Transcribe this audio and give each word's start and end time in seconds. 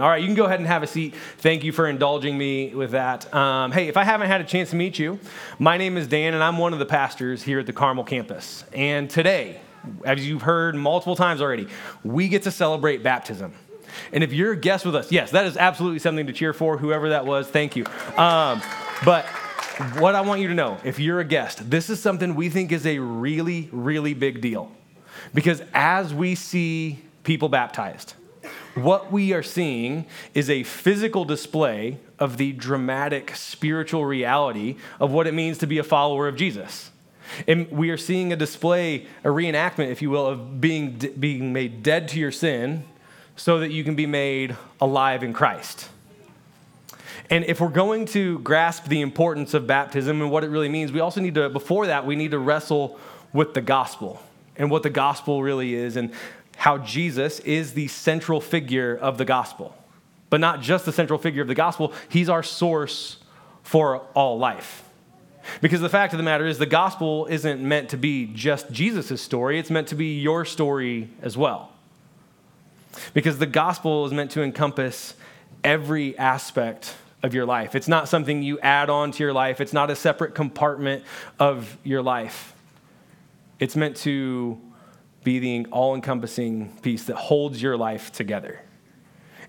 All 0.00 0.08
right, 0.08 0.20
you 0.20 0.26
can 0.26 0.34
go 0.34 0.44
ahead 0.44 0.60
and 0.60 0.66
have 0.66 0.82
a 0.82 0.86
seat. 0.86 1.14
Thank 1.38 1.64
you 1.64 1.72
for 1.72 1.88
indulging 1.88 2.36
me 2.36 2.74
with 2.74 2.92
that. 2.92 3.32
Um, 3.34 3.72
hey, 3.72 3.88
if 3.88 3.96
I 3.96 4.04
haven't 4.04 4.28
had 4.28 4.40
a 4.40 4.44
chance 4.44 4.70
to 4.70 4.76
meet 4.76 4.98
you, 4.98 5.18
my 5.58 5.76
name 5.76 5.96
is 5.96 6.06
Dan, 6.06 6.34
and 6.34 6.42
I'm 6.42 6.58
one 6.58 6.72
of 6.72 6.78
the 6.78 6.86
pastors 6.86 7.42
here 7.42 7.58
at 7.58 7.66
the 7.66 7.72
Carmel 7.72 8.04
campus. 8.04 8.64
And 8.72 9.08
today, 9.08 9.60
as 10.04 10.26
you've 10.26 10.42
heard 10.42 10.74
multiple 10.74 11.16
times 11.16 11.40
already, 11.40 11.68
we 12.04 12.28
get 12.28 12.42
to 12.44 12.50
celebrate 12.50 13.02
baptism. 13.02 13.52
And 14.12 14.22
if 14.22 14.32
you're 14.32 14.52
a 14.52 14.56
guest 14.56 14.84
with 14.84 14.94
us, 14.94 15.10
yes, 15.10 15.30
that 15.32 15.46
is 15.46 15.56
absolutely 15.56 15.98
something 15.98 16.26
to 16.26 16.32
cheer 16.32 16.52
for, 16.52 16.78
whoever 16.78 17.10
that 17.10 17.26
was, 17.26 17.48
thank 17.48 17.74
you. 17.74 17.84
Um, 18.16 18.62
but 19.04 19.24
what 19.98 20.14
I 20.14 20.20
want 20.20 20.40
you 20.40 20.48
to 20.48 20.54
know, 20.54 20.78
if 20.84 20.98
you're 20.98 21.20
a 21.20 21.24
guest, 21.24 21.70
this 21.70 21.88
is 21.90 22.00
something 22.00 22.34
we 22.34 22.48
think 22.48 22.72
is 22.72 22.86
a 22.86 22.98
really, 22.98 23.68
really 23.72 24.14
big 24.14 24.40
deal. 24.40 24.70
Because 25.34 25.62
as 25.74 26.14
we 26.14 26.34
see 26.34 26.98
people 27.24 27.48
baptized, 27.48 28.14
what 28.84 29.12
we 29.12 29.32
are 29.32 29.42
seeing 29.42 30.06
is 30.34 30.50
a 30.50 30.62
physical 30.62 31.24
display 31.24 31.98
of 32.18 32.36
the 32.36 32.52
dramatic 32.52 33.34
spiritual 33.36 34.04
reality 34.04 34.76
of 35.00 35.12
what 35.12 35.26
it 35.26 35.34
means 35.34 35.58
to 35.58 35.66
be 35.66 35.78
a 35.78 35.84
follower 35.84 36.28
of 36.28 36.36
Jesus. 36.36 36.90
And 37.46 37.70
we 37.70 37.90
are 37.90 37.96
seeing 37.96 38.32
a 38.32 38.36
display, 38.36 39.06
a 39.22 39.28
reenactment, 39.28 39.90
if 39.90 40.02
you 40.02 40.10
will, 40.10 40.26
of 40.26 40.60
being, 40.60 40.98
being 41.18 41.52
made 41.52 41.82
dead 41.82 42.08
to 42.08 42.18
your 42.18 42.32
sin 42.32 42.84
so 43.36 43.60
that 43.60 43.70
you 43.70 43.84
can 43.84 43.94
be 43.94 44.06
made 44.06 44.56
alive 44.80 45.22
in 45.22 45.32
Christ. 45.32 45.88
And 47.30 47.44
if 47.44 47.60
we're 47.60 47.68
going 47.68 48.06
to 48.06 48.38
grasp 48.40 48.86
the 48.86 49.02
importance 49.02 49.52
of 49.52 49.66
baptism 49.66 50.22
and 50.22 50.30
what 50.30 50.44
it 50.44 50.48
really 50.48 50.68
means, 50.68 50.90
we 50.90 51.00
also 51.00 51.20
need 51.20 51.34
to, 51.34 51.48
before 51.50 51.86
that, 51.86 52.06
we 52.06 52.16
need 52.16 52.30
to 52.30 52.38
wrestle 52.38 52.98
with 53.32 53.52
the 53.54 53.60
gospel 53.60 54.22
and 54.56 54.70
what 54.70 54.82
the 54.82 54.90
gospel 54.90 55.42
really 55.42 55.74
is. 55.74 55.96
And 55.96 56.12
how 56.58 56.76
Jesus 56.76 57.38
is 57.40 57.74
the 57.74 57.86
central 57.86 58.40
figure 58.40 58.96
of 58.96 59.16
the 59.16 59.24
gospel. 59.24 59.76
But 60.28 60.40
not 60.40 60.60
just 60.60 60.84
the 60.84 60.92
central 60.92 61.16
figure 61.16 61.40
of 61.40 61.46
the 61.46 61.54
gospel, 61.54 61.92
he's 62.08 62.28
our 62.28 62.42
source 62.42 63.18
for 63.62 63.98
all 64.12 64.38
life. 64.38 64.82
Because 65.62 65.80
the 65.80 65.88
fact 65.88 66.12
of 66.12 66.16
the 66.16 66.24
matter 66.24 66.46
is, 66.46 66.58
the 66.58 66.66
gospel 66.66 67.26
isn't 67.26 67.62
meant 67.62 67.90
to 67.90 67.96
be 67.96 68.26
just 68.26 68.72
Jesus' 68.72 69.22
story, 69.22 69.60
it's 69.60 69.70
meant 69.70 69.86
to 69.88 69.94
be 69.94 70.18
your 70.18 70.44
story 70.44 71.08
as 71.22 71.36
well. 71.36 71.70
Because 73.14 73.38
the 73.38 73.46
gospel 73.46 74.04
is 74.04 74.12
meant 74.12 74.32
to 74.32 74.42
encompass 74.42 75.14
every 75.62 76.18
aspect 76.18 76.96
of 77.22 77.34
your 77.34 77.46
life. 77.46 77.76
It's 77.76 77.88
not 77.88 78.08
something 78.08 78.42
you 78.42 78.58
add 78.58 78.90
on 78.90 79.12
to 79.12 79.22
your 79.22 79.32
life, 79.32 79.60
it's 79.60 79.72
not 79.72 79.90
a 79.90 79.96
separate 79.96 80.34
compartment 80.34 81.04
of 81.38 81.78
your 81.84 82.02
life. 82.02 82.52
It's 83.60 83.76
meant 83.76 83.96
to 83.98 84.60
be 85.24 85.38
the 85.38 85.66
all 85.70 85.94
encompassing 85.94 86.76
piece 86.82 87.04
that 87.04 87.16
holds 87.16 87.60
your 87.60 87.76
life 87.76 88.12
together. 88.12 88.60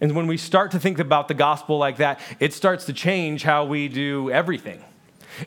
And 0.01 0.15
when 0.15 0.27
we 0.27 0.37
start 0.37 0.71
to 0.71 0.79
think 0.79 0.99
about 0.99 1.27
the 1.27 1.33
gospel 1.33 1.77
like 1.77 1.97
that, 1.97 2.21
it 2.39 2.53
starts 2.53 2.85
to 2.85 2.93
change 2.93 3.43
how 3.43 3.65
we 3.65 3.87
do 3.87 4.31
everything. 4.31 4.83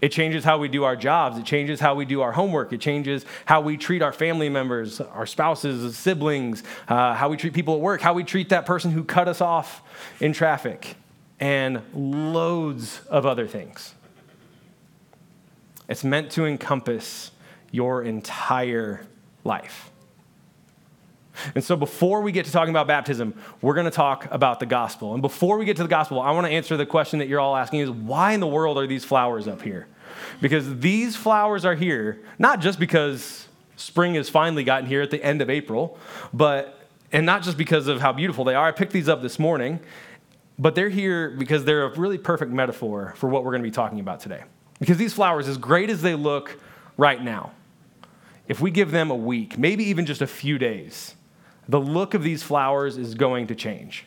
It 0.01 0.11
changes 0.11 0.45
how 0.45 0.59
we 0.59 0.69
do 0.69 0.85
our 0.85 0.97
jobs. 0.97 1.39
It 1.39 1.45
changes 1.45 1.81
how 1.81 1.95
we 1.95 2.05
do 2.05 2.21
our 2.23 2.33
homework. 2.33 2.73
It 2.73 2.81
changes 2.81 3.27
how 3.45 3.61
we 3.61 3.77
treat 3.77 4.01
our 4.03 4.13
family 4.13 4.49
members, 4.49 5.01
our 5.01 5.27
spouses, 5.27 5.97
siblings, 5.99 6.63
uh, 6.89 7.15
how 7.15 7.29
we 7.29 7.37
treat 7.37 7.53
people 7.53 7.75
at 7.75 7.81
work, 7.81 8.01
how 8.01 8.15
we 8.15 8.25
treat 8.25 8.49
that 8.51 8.65
person 8.65 8.91
who 8.91 9.05
cut 9.05 9.29
us 9.29 9.41
off 9.41 9.83
in 10.21 10.33
traffic, 10.33 10.97
and 11.41 11.83
loads 11.93 13.01
of 13.09 13.27
other 13.27 13.47
things. 13.47 13.95
It's 15.89 16.05
meant 16.05 16.31
to 16.33 16.47
encompass 16.47 17.33
your 17.71 18.03
entire 18.03 19.07
life. 19.45 19.92
And 21.55 21.65
so, 21.65 21.77
before 21.77 22.21
we 22.21 22.33
get 22.33 22.47
to 22.47 22.53
talking 22.53 22.71
about 22.71 22.87
baptism, 22.87 23.35
we're 23.61 23.75
going 23.75 23.87
to 23.87 23.91
talk 23.91 24.29
about 24.31 24.61
the 24.61 24.67
gospel. 24.67 25.15
And 25.15 25.23
before 25.23 25.59
we 25.59 25.65
get 25.65 25.77
to 25.79 25.83
the 25.83 25.89
gospel, 25.89 26.21
I 26.21 26.31
want 26.33 26.47
to 26.47 26.53
answer 26.53 26.77
the 26.77 26.87
question 26.87 27.19
that 27.21 27.29
you're 27.29 27.41
all 27.41 27.57
asking 27.57 27.81
is 27.81 27.91
why 27.91 28.33
in 28.33 28.41
the 28.41 28.47
world 28.47 28.79
are 28.79 28.87
these 28.87 29.05
flowers 29.05 29.49
up 29.49 29.63
here? 29.63 29.89
Because 30.41 30.79
these 30.79 31.17
flowers 31.17 31.65
are 31.65 31.75
here, 31.75 32.23
not 32.39 32.61
just 32.61 32.79
because 32.79 33.49
spring 33.77 34.15
has 34.15 34.29
finally 34.29 34.65
gotten 34.65 34.87
here 34.87 35.03
at 35.03 35.11
the 35.11 35.23
end 35.25 35.43
of 35.43 35.51
April, 35.51 35.99
but 36.33 36.79
and 37.13 37.27
not 37.27 37.43
just 37.43 37.59
because 37.59 37.89
of 37.89 38.01
how 38.01 38.13
beautiful 38.13 38.45
they 38.45 38.55
are. 38.55 38.67
I 38.67 38.73
picked 38.73 38.93
these 38.93 39.09
up 39.09 39.23
this 39.23 39.39
morning, 39.39 39.81
but 40.59 40.75
they're 40.75 40.89
here 40.89 41.31
because 41.31 41.65
they're 41.65 41.85
a 41.85 41.99
really 41.99 42.19
perfect 42.19 42.51
metaphor 42.51 43.15
for 43.17 43.29
what 43.29 43.45
we're 43.45 43.51
going 43.51 43.63
to 43.63 43.69
be 43.69 43.73
talking 43.73 44.01
about 44.01 44.21
today. 44.21 44.43
Because 44.79 44.97
these 44.97 45.13
flowers, 45.13 45.47
as 45.47 45.59
great 45.59 45.91
as 45.91 46.03
they 46.03 46.15
look 46.15 46.59
right 46.97 47.23
now, 47.23 47.53
if 48.49 48.61
we 48.61 48.71
give 48.71 48.91
them 48.91 49.11
a 49.11 49.17
week, 49.17 49.59
maybe 49.59 49.85
even 49.85 50.07
just 50.07 50.23
a 50.23 50.27
few 50.27 50.59
days, 50.59 51.15
the 51.69 51.81
look 51.81 52.15
of 52.15 52.23
these 52.23 52.43
flowers 52.43 52.97
is 52.97 53.15
going 53.15 53.47
to 53.49 53.55
change. 53.55 54.05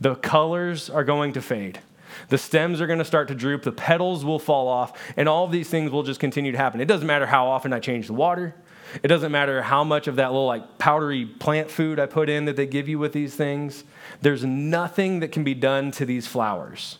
The 0.00 0.14
colors 0.16 0.90
are 0.90 1.04
going 1.04 1.32
to 1.34 1.42
fade. 1.42 1.80
The 2.28 2.38
stems 2.38 2.80
are 2.80 2.86
going 2.86 2.98
to 2.98 3.04
start 3.04 3.28
to 3.28 3.34
droop. 3.34 3.62
The 3.62 3.72
petals 3.72 4.24
will 4.24 4.38
fall 4.38 4.68
off. 4.68 4.98
And 5.16 5.28
all 5.28 5.44
of 5.44 5.52
these 5.52 5.68
things 5.68 5.90
will 5.90 6.02
just 6.02 6.20
continue 6.20 6.52
to 6.52 6.58
happen. 6.58 6.80
It 6.80 6.86
doesn't 6.86 7.06
matter 7.06 7.26
how 7.26 7.48
often 7.48 7.72
I 7.72 7.80
change 7.80 8.06
the 8.06 8.14
water. 8.14 8.54
It 9.02 9.08
doesn't 9.08 9.32
matter 9.32 9.62
how 9.62 9.84
much 9.84 10.06
of 10.06 10.16
that 10.16 10.28
little 10.28 10.46
like 10.46 10.78
powdery 10.78 11.26
plant 11.26 11.70
food 11.70 11.98
I 11.98 12.06
put 12.06 12.28
in 12.28 12.44
that 12.44 12.56
they 12.56 12.66
give 12.66 12.88
you 12.88 12.98
with 12.98 13.12
these 13.12 13.34
things. 13.34 13.84
There's 14.22 14.44
nothing 14.44 15.20
that 15.20 15.32
can 15.32 15.44
be 15.44 15.54
done 15.54 15.90
to 15.92 16.06
these 16.06 16.26
flowers 16.26 16.98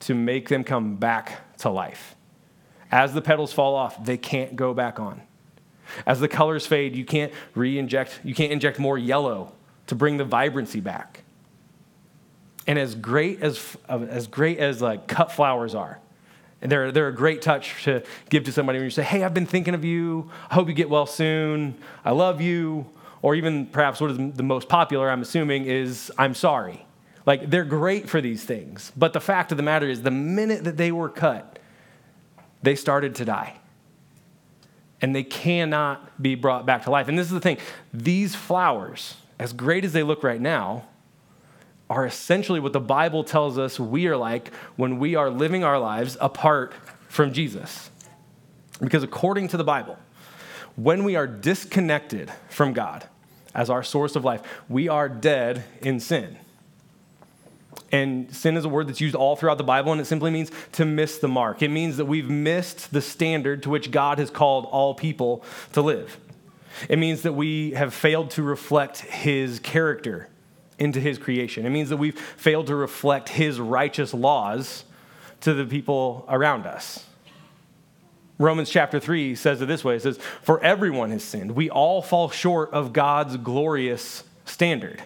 to 0.00 0.14
make 0.14 0.48
them 0.48 0.62
come 0.64 0.96
back 0.96 1.56
to 1.58 1.70
life. 1.70 2.14
As 2.90 3.14
the 3.14 3.22
petals 3.22 3.52
fall 3.52 3.74
off, 3.74 4.04
they 4.04 4.16
can't 4.16 4.54
go 4.54 4.72
back 4.72 5.00
on. 5.00 5.22
As 6.06 6.20
the 6.20 6.28
colors 6.28 6.66
fade, 6.66 6.96
you 6.96 7.04
can't 7.04 7.32
re-inject, 7.54 8.20
you 8.24 8.34
can't 8.34 8.52
inject 8.52 8.78
more 8.78 8.98
yellow 8.98 9.52
to 9.86 9.94
bring 9.94 10.16
the 10.16 10.24
vibrancy 10.24 10.80
back. 10.80 11.22
And 12.66 12.78
as 12.78 12.94
great 12.94 13.42
as, 13.42 13.76
as 13.88 14.26
great 14.26 14.58
as 14.58 14.82
like 14.82 15.06
cut 15.06 15.30
flowers 15.32 15.74
are, 15.74 16.00
and 16.62 16.72
they're, 16.72 16.90
they're 16.90 17.08
a 17.08 17.14
great 17.14 17.42
touch 17.42 17.84
to 17.84 18.02
give 18.28 18.44
to 18.44 18.52
somebody 18.52 18.78
when 18.78 18.84
you 18.84 18.90
say, 18.90 19.02
Hey, 19.02 19.22
I've 19.22 19.34
been 19.34 19.46
thinking 19.46 19.74
of 19.74 19.84
you. 19.84 20.30
I 20.50 20.54
hope 20.54 20.68
you 20.68 20.74
get 20.74 20.88
well 20.88 21.06
soon. 21.06 21.76
I 22.04 22.12
love 22.12 22.40
you. 22.40 22.86
Or 23.22 23.34
even 23.34 23.66
perhaps 23.66 24.00
what 24.00 24.10
is 24.10 24.16
the 24.16 24.42
most 24.42 24.68
popular, 24.68 25.10
I'm 25.10 25.22
assuming, 25.22 25.66
is 25.66 26.10
I'm 26.18 26.34
sorry. 26.34 26.86
Like 27.24 27.50
they're 27.50 27.64
great 27.64 28.08
for 28.08 28.20
these 28.20 28.44
things. 28.44 28.92
But 28.96 29.12
the 29.12 29.20
fact 29.20 29.50
of 29.50 29.56
the 29.56 29.62
matter 29.62 29.88
is, 29.88 30.02
the 30.02 30.10
minute 30.10 30.64
that 30.64 30.76
they 30.76 30.92
were 30.92 31.08
cut, 31.08 31.58
they 32.62 32.74
started 32.74 33.14
to 33.16 33.24
die 33.24 33.58
and 35.00 35.14
they 35.14 35.22
cannot 35.22 36.20
be 36.22 36.34
brought 36.34 36.66
back 36.66 36.84
to 36.84 36.90
life. 36.90 37.08
And 37.08 37.18
this 37.18 37.26
is 37.26 37.32
the 37.32 37.40
thing 37.40 37.58
these 37.92 38.34
flowers, 38.34 39.16
as 39.38 39.52
great 39.52 39.84
as 39.84 39.92
they 39.92 40.02
look 40.02 40.22
right 40.22 40.40
now, 40.40 40.86
are 41.88 42.04
essentially 42.04 42.58
what 42.58 42.72
the 42.72 42.80
Bible 42.80 43.22
tells 43.22 43.58
us 43.58 43.78
we 43.78 44.06
are 44.06 44.16
like 44.16 44.52
when 44.76 44.98
we 44.98 45.14
are 45.14 45.30
living 45.30 45.62
our 45.62 45.78
lives 45.78 46.16
apart 46.20 46.72
from 47.08 47.32
Jesus. 47.32 47.90
Because 48.80 49.02
according 49.02 49.48
to 49.48 49.56
the 49.56 49.64
Bible, 49.64 49.98
when 50.74 51.04
we 51.04 51.16
are 51.16 51.26
disconnected 51.26 52.30
from 52.48 52.72
God 52.72 53.06
as 53.54 53.70
our 53.70 53.82
source 53.82 54.16
of 54.16 54.24
life, 54.24 54.42
we 54.68 54.88
are 54.88 55.08
dead 55.08 55.64
in 55.80 56.00
sin. 56.00 56.36
And 57.92 58.34
sin 58.34 58.56
is 58.56 58.64
a 58.64 58.68
word 58.68 58.88
that's 58.88 59.00
used 59.00 59.14
all 59.14 59.36
throughout 59.36 59.58
the 59.58 59.64
Bible, 59.64 59.92
and 59.92 60.00
it 60.00 60.06
simply 60.06 60.30
means 60.30 60.50
to 60.72 60.84
miss 60.84 61.18
the 61.18 61.28
mark. 61.28 61.62
It 61.62 61.68
means 61.68 61.98
that 61.98 62.06
we've 62.06 62.28
missed 62.28 62.92
the 62.92 63.00
standard 63.00 63.62
to 63.62 63.70
which 63.70 63.90
God 63.90 64.18
has 64.18 64.28
called 64.28 64.66
all 64.66 64.94
people 64.94 65.44
to 65.72 65.82
live. 65.82 66.18
It 66.88 66.98
means 66.98 67.22
that 67.22 67.32
we 67.32 67.70
have 67.72 67.94
failed 67.94 68.30
to 68.32 68.42
reflect 68.42 68.98
his 68.98 69.60
character 69.60 70.28
into 70.78 71.00
his 71.00 71.16
creation. 71.16 71.64
It 71.64 71.70
means 71.70 71.88
that 71.88 71.96
we've 71.96 72.18
failed 72.18 72.66
to 72.66 72.74
reflect 72.74 73.28
his 73.28 73.58
righteous 73.58 74.12
laws 74.12 74.84
to 75.40 75.54
the 75.54 75.64
people 75.64 76.26
around 76.28 76.66
us. 76.66 77.04
Romans 78.38 78.68
chapter 78.68 79.00
3 79.00 79.34
says 79.34 79.62
it 79.62 79.66
this 79.66 79.82
way 79.82 79.96
it 79.96 80.02
says, 80.02 80.18
For 80.42 80.62
everyone 80.62 81.10
has 81.10 81.24
sinned. 81.24 81.52
We 81.52 81.70
all 81.70 82.02
fall 82.02 82.28
short 82.28 82.70
of 82.72 82.92
God's 82.92 83.36
glorious 83.38 84.24
standard. 84.44 85.02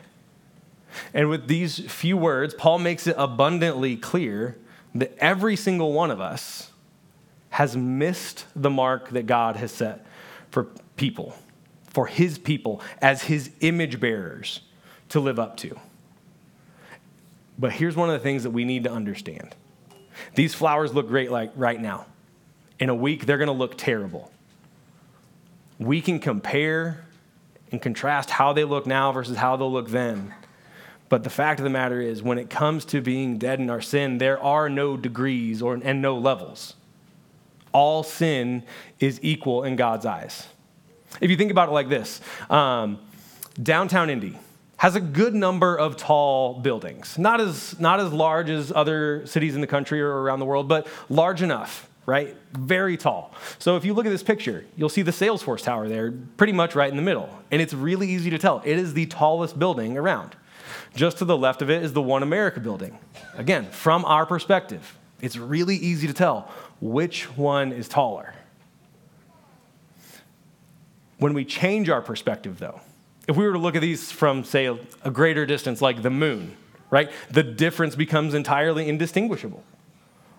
And 1.15 1.29
with 1.29 1.47
these 1.47 1.79
few 1.79 2.17
words, 2.17 2.55
Paul 2.55 2.79
makes 2.79 3.07
it 3.07 3.15
abundantly 3.19 3.97
clear 3.97 4.59
that 4.95 5.17
every 5.19 5.57
single 5.57 5.93
one 5.93 6.11
of 6.11 6.21
us 6.21 6.71
has 7.51 7.77
missed 7.77 8.47
the 8.55 8.71
mark 8.71 9.11
that 9.11 9.27
God 9.27 9.57
has 9.57 9.73
set 9.73 10.07
for 10.51 10.65
people, 10.97 11.37
for 11.89 12.07
his 12.07 12.39
people, 12.39 12.81
as 13.01 13.23
his 13.23 13.51
image 13.61 14.01
bearers 14.01 14.61
to 15.11 15.21
live 15.21 15.39
up 15.39 15.57
to. 15.59 15.79
But 17.59 17.73
here's 17.73 17.97
one 17.97 18.09
of 18.09 18.15
the 18.15 18.23
things 18.23 18.45
that 18.45 18.51
we 18.51 18.65
need 18.65 18.85
to 18.85 18.91
understand 18.91 19.55
these 20.35 20.55
flowers 20.55 20.93
look 20.93 21.09
great 21.09 21.31
like 21.31 21.51
right 21.57 21.81
now. 21.81 22.07
In 22.79 22.89
a 22.89 22.95
week, 22.95 23.27
they're 23.27 23.39
going 23.39 23.49
to 23.49 23.53
look 23.53 23.79
terrible. 23.79 24.31
We 25.79 26.01
can 26.01 26.19
compare 26.19 27.05
and 27.73 27.81
contrast 27.81 28.31
how 28.31 28.53
they 28.53 28.65
look 28.65 28.87
now 28.87 29.13
versus 29.13 29.37
how 29.37 29.57
they'll 29.57 29.73
look 29.73 29.89
then. 29.89 30.35
But 31.11 31.25
the 31.25 31.31
fact 31.31 31.61
of 31.61 31.65
the 31.65 31.71
matter 31.71 32.01
is, 32.01 32.23
when 32.23 32.39
it 32.39 32.49
comes 32.49 32.87
to 32.87 33.03
being 33.03 33.37
dead 33.37 33.59
in 33.59 33.69
our 33.69 33.83
sin, 33.83 34.19
there 34.19 34.41
are 34.43 34.71
no 34.71 34.97
degrees 34.97 35.61
or, 35.61 35.75
and 35.75 36.01
no 36.01 36.17
levels. 36.17 36.75
All 37.73 38.03
sin 38.03 38.63
is 39.01 39.19
equal 39.21 39.65
in 39.65 39.77
God's 39.77 40.07
eyes. 40.07 40.47
If 41.21 41.29
you 41.29 41.37
think 41.37 41.51
about 41.51 41.69
it 41.69 41.73
like 41.73 41.89
this 41.89 42.21
um, 42.49 42.99
downtown 43.61 44.09
Indy 44.09 44.39
has 44.77 44.95
a 44.95 45.01
good 45.01 45.35
number 45.35 45.77
of 45.77 45.97
tall 45.97 46.61
buildings. 46.61 47.19
Not 47.19 47.41
as, 47.41 47.79
not 47.79 48.01
as 48.01 48.13
large 48.13 48.49
as 48.49 48.73
other 48.73 49.27
cities 49.27 49.55
in 49.55 49.61
the 49.61 49.67
country 49.67 50.01
or 50.01 50.23
around 50.23 50.39
the 50.39 50.47
world, 50.47 50.69
but 50.69 50.87
large 51.09 51.43
enough, 51.43 51.91
right? 52.07 52.35
Very 52.53 52.97
tall. 52.97 53.35
So 53.59 53.77
if 53.77 53.85
you 53.85 53.93
look 53.95 54.07
at 54.07 54.11
this 54.11 54.23
picture, 54.23 54.65
you'll 54.77 54.89
see 54.89 55.03
the 55.03 55.11
Salesforce 55.11 55.65
Tower 55.65 55.89
there, 55.89 56.13
pretty 56.37 56.55
much 56.55 56.75
right 56.75 56.89
in 56.89 56.97
the 56.97 57.03
middle. 57.03 57.29
And 57.51 57.61
it's 57.61 57.75
really 57.75 58.09
easy 58.09 58.31
to 58.31 58.39
tell. 58.39 58.63
It 58.65 58.79
is 58.79 58.95
the 58.95 59.07
tallest 59.07 59.59
building 59.59 59.99
around. 59.99 60.37
Just 60.95 61.19
to 61.19 61.25
the 61.25 61.37
left 61.37 61.63
of 61.63 61.71
it 61.71 61.83
is 61.83 61.93
the 61.93 62.03
One 62.03 62.23
America 62.23 62.61
building. 62.61 62.99
Again, 63.37 63.67
from 63.71 64.05
our 64.05 64.27
perspective, 64.27 64.99
it's 65.21 65.37
really 65.37 65.77
easy 65.77 66.07
to 66.07 66.13
tell 66.13 66.51
which 66.81 67.25
one 67.37 67.73
is 67.73 67.89
taller. 67.89 68.35
When 71.19 71.35
we 71.35 71.45
change 71.45 71.89
our 71.89 72.01
perspective, 72.01 72.59
though, 72.59 72.81
if 73.29 73.37
we 73.37 73.45
were 73.45 73.53
to 73.53 73.59
look 73.59 73.77
at 73.77 73.83
these 73.83 74.11
from, 74.11 74.43
say, 74.43 74.67
a 74.67 75.11
greater 75.11 75.47
distance, 75.47 75.81
like 75.83 76.03
the 76.03 76.11
moon, 76.11 76.57
right, 76.89 77.11
the 77.31 77.43
difference 77.43 77.95
becomes 77.95 78.35
entirely 78.35 78.89
indistinguishable. 78.89 79.63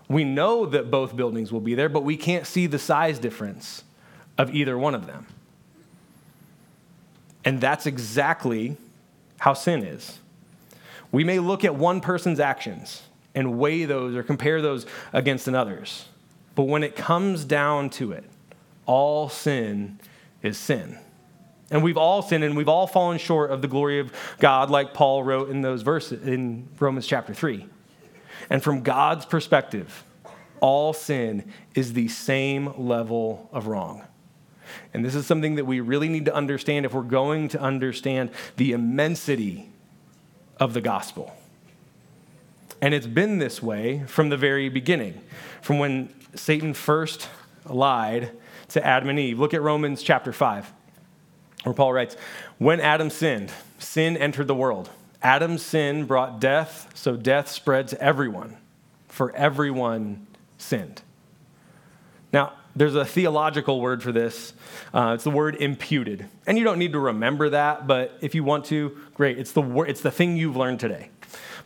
We 0.09 0.23
know 0.23 0.65
that 0.65 0.91
both 0.91 1.15
buildings 1.15 1.51
will 1.51 1.61
be 1.61 1.75
there, 1.75 1.87
but 1.87 2.03
we 2.03 2.17
can't 2.17 2.45
see 2.45 2.67
the 2.67 2.79
size 2.79 3.19
difference 3.19 3.83
of 4.37 4.53
either 4.53 4.77
one 4.77 4.95
of 4.95 5.07
them. 5.07 5.27
And 7.45 7.61
that's 7.61 7.85
exactly 7.85 8.75
how 9.39 9.53
sin 9.53 9.83
is. 9.83 10.19
We 11.11 11.23
may 11.23 11.39
look 11.39 11.65
at 11.65 11.75
one 11.75 12.01
person's 12.01 12.39
actions 12.39 13.03
and 13.35 13.57
weigh 13.57 13.85
those 13.85 14.15
or 14.15 14.23
compare 14.23 14.61
those 14.61 14.85
against 15.13 15.47
another's. 15.47 16.05
But 16.55 16.63
when 16.63 16.83
it 16.83 16.95
comes 16.95 17.45
down 17.45 17.89
to 17.91 18.11
it, 18.11 18.23
all 18.85 19.29
sin 19.29 19.99
is 20.41 20.57
sin. 20.57 20.97
And 21.69 21.83
we've 21.83 21.97
all 21.97 22.21
sinned 22.21 22.43
and 22.43 22.57
we've 22.57 22.67
all 22.67 22.87
fallen 22.87 23.17
short 23.17 23.51
of 23.51 23.61
the 23.61 23.67
glory 23.67 23.99
of 23.99 24.11
God, 24.39 24.69
like 24.69 24.93
Paul 24.93 25.23
wrote 25.23 25.49
in 25.49 25.61
those 25.61 25.81
verses 25.81 26.27
in 26.27 26.67
Romans 26.79 27.07
chapter 27.07 27.33
3. 27.33 27.65
And 28.49 28.61
from 28.61 28.81
God's 28.81 29.25
perspective, 29.25 30.03
all 30.59 30.91
sin 30.91 31.51
is 31.73 31.93
the 31.93 32.09
same 32.09 32.73
level 32.77 33.49
of 33.53 33.67
wrong. 33.67 34.03
And 34.93 35.03
this 35.03 35.15
is 35.15 35.25
something 35.25 35.55
that 35.55 35.65
we 35.65 35.79
really 35.79 36.09
need 36.09 36.25
to 36.25 36.35
understand 36.35 36.85
if 36.85 36.93
we're 36.93 37.01
going 37.01 37.47
to 37.49 37.61
understand 37.61 38.31
the 38.57 38.73
immensity 38.73 39.70
of 40.61 40.73
the 40.73 40.79
gospel. 40.79 41.35
And 42.81 42.93
it's 42.93 43.07
been 43.07 43.39
this 43.39 43.61
way 43.61 44.03
from 44.07 44.29
the 44.29 44.37
very 44.37 44.69
beginning, 44.69 45.21
from 45.61 45.79
when 45.79 46.13
Satan 46.35 46.73
first 46.73 47.27
lied 47.65 48.31
to 48.69 48.85
Adam 48.85 49.09
and 49.09 49.19
Eve. 49.19 49.39
Look 49.39 49.53
at 49.53 49.61
Romans 49.61 50.01
chapter 50.01 50.31
5 50.31 50.71
where 51.63 51.73
Paul 51.73 51.93
writes, 51.93 52.15
When 52.57 52.79
Adam 52.79 53.09
sinned, 53.09 53.51
sin 53.77 54.17
entered 54.17 54.47
the 54.47 54.55
world. 54.55 54.89
Adam's 55.21 55.61
sin 55.61 56.05
brought 56.05 56.39
death, 56.39 56.89
so 56.95 57.15
death 57.15 57.47
spread 57.47 57.87
to 57.89 58.01
everyone, 58.01 58.57
for 59.07 59.35
everyone 59.35 60.25
sinned. 60.57 61.01
There's 62.75 62.95
a 62.95 63.05
theological 63.05 63.81
word 63.81 64.01
for 64.01 64.11
this. 64.11 64.53
Uh, 64.93 65.13
it's 65.15 65.23
the 65.23 65.31
word 65.31 65.55
imputed. 65.55 66.27
And 66.47 66.57
you 66.57 66.63
don't 66.63 66.79
need 66.79 66.93
to 66.93 66.99
remember 66.99 67.49
that, 67.49 67.87
but 67.87 68.17
if 68.21 68.33
you 68.33 68.43
want 68.43 68.65
to, 68.65 68.97
great. 69.13 69.37
It's 69.37 69.51
the, 69.51 69.61
wor- 69.61 69.87
it's 69.87 70.01
the 70.01 70.11
thing 70.11 70.37
you've 70.37 70.55
learned 70.55 70.79
today. 70.79 71.09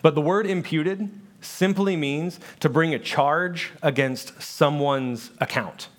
But 0.02 0.16
the 0.16 0.22
word 0.22 0.48
imputed 0.48 1.10
simply 1.42 1.96
means 1.96 2.40
to 2.60 2.70
bring 2.70 2.94
a 2.94 3.00
charge 3.00 3.72
against 3.82 4.42
someone's 4.42 5.32
account. 5.40 5.90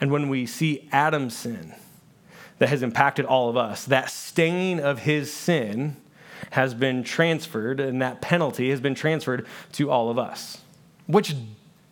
And 0.00 0.10
when 0.10 0.28
we 0.28 0.46
see 0.46 0.88
Adam's 0.92 1.36
sin, 1.36 1.74
that 2.58 2.68
has 2.68 2.82
impacted 2.82 3.24
all 3.24 3.48
of 3.48 3.56
us. 3.56 3.84
That 3.84 4.10
stain 4.10 4.80
of 4.80 5.00
his 5.00 5.32
sin 5.32 5.96
has 6.50 6.74
been 6.74 7.04
transferred, 7.04 7.80
and 7.80 8.00
that 8.02 8.20
penalty 8.20 8.70
has 8.70 8.80
been 8.80 8.94
transferred 8.94 9.46
to 9.72 9.90
all 9.90 10.10
of 10.10 10.18
us, 10.18 10.58
which 11.06 11.34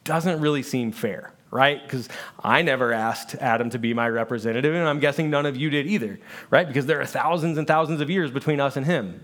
doesn't 0.07 0.41
really 0.41 0.63
seem 0.63 0.93
fair, 0.93 1.35
right? 1.51 1.83
Because 1.83 2.09
I 2.43 2.63
never 2.63 2.93
asked 2.93 3.35
Adam 3.35 3.69
to 3.71 3.79
be 3.79 3.93
my 3.93 4.09
representative, 4.09 4.75
and 4.75 4.89
I'm 4.89 5.01
guessing 5.01 5.29
none 5.29 5.45
of 5.45 5.57
you 5.57 5.69
did 5.69 5.87
either, 5.87 6.19
right? 6.49 6.67
Because 6.67 6.87
there 6.87 7.01
are 7.01 7.07
thousands 7.07 7.59
and 7.59 7.67
thousands 7.67 8.01
of 8.01 8.09
years 8.09 8.31
between 8.31 8.61
us 8.61 8.77
and 8.77 8.87
him. 8.87 9.21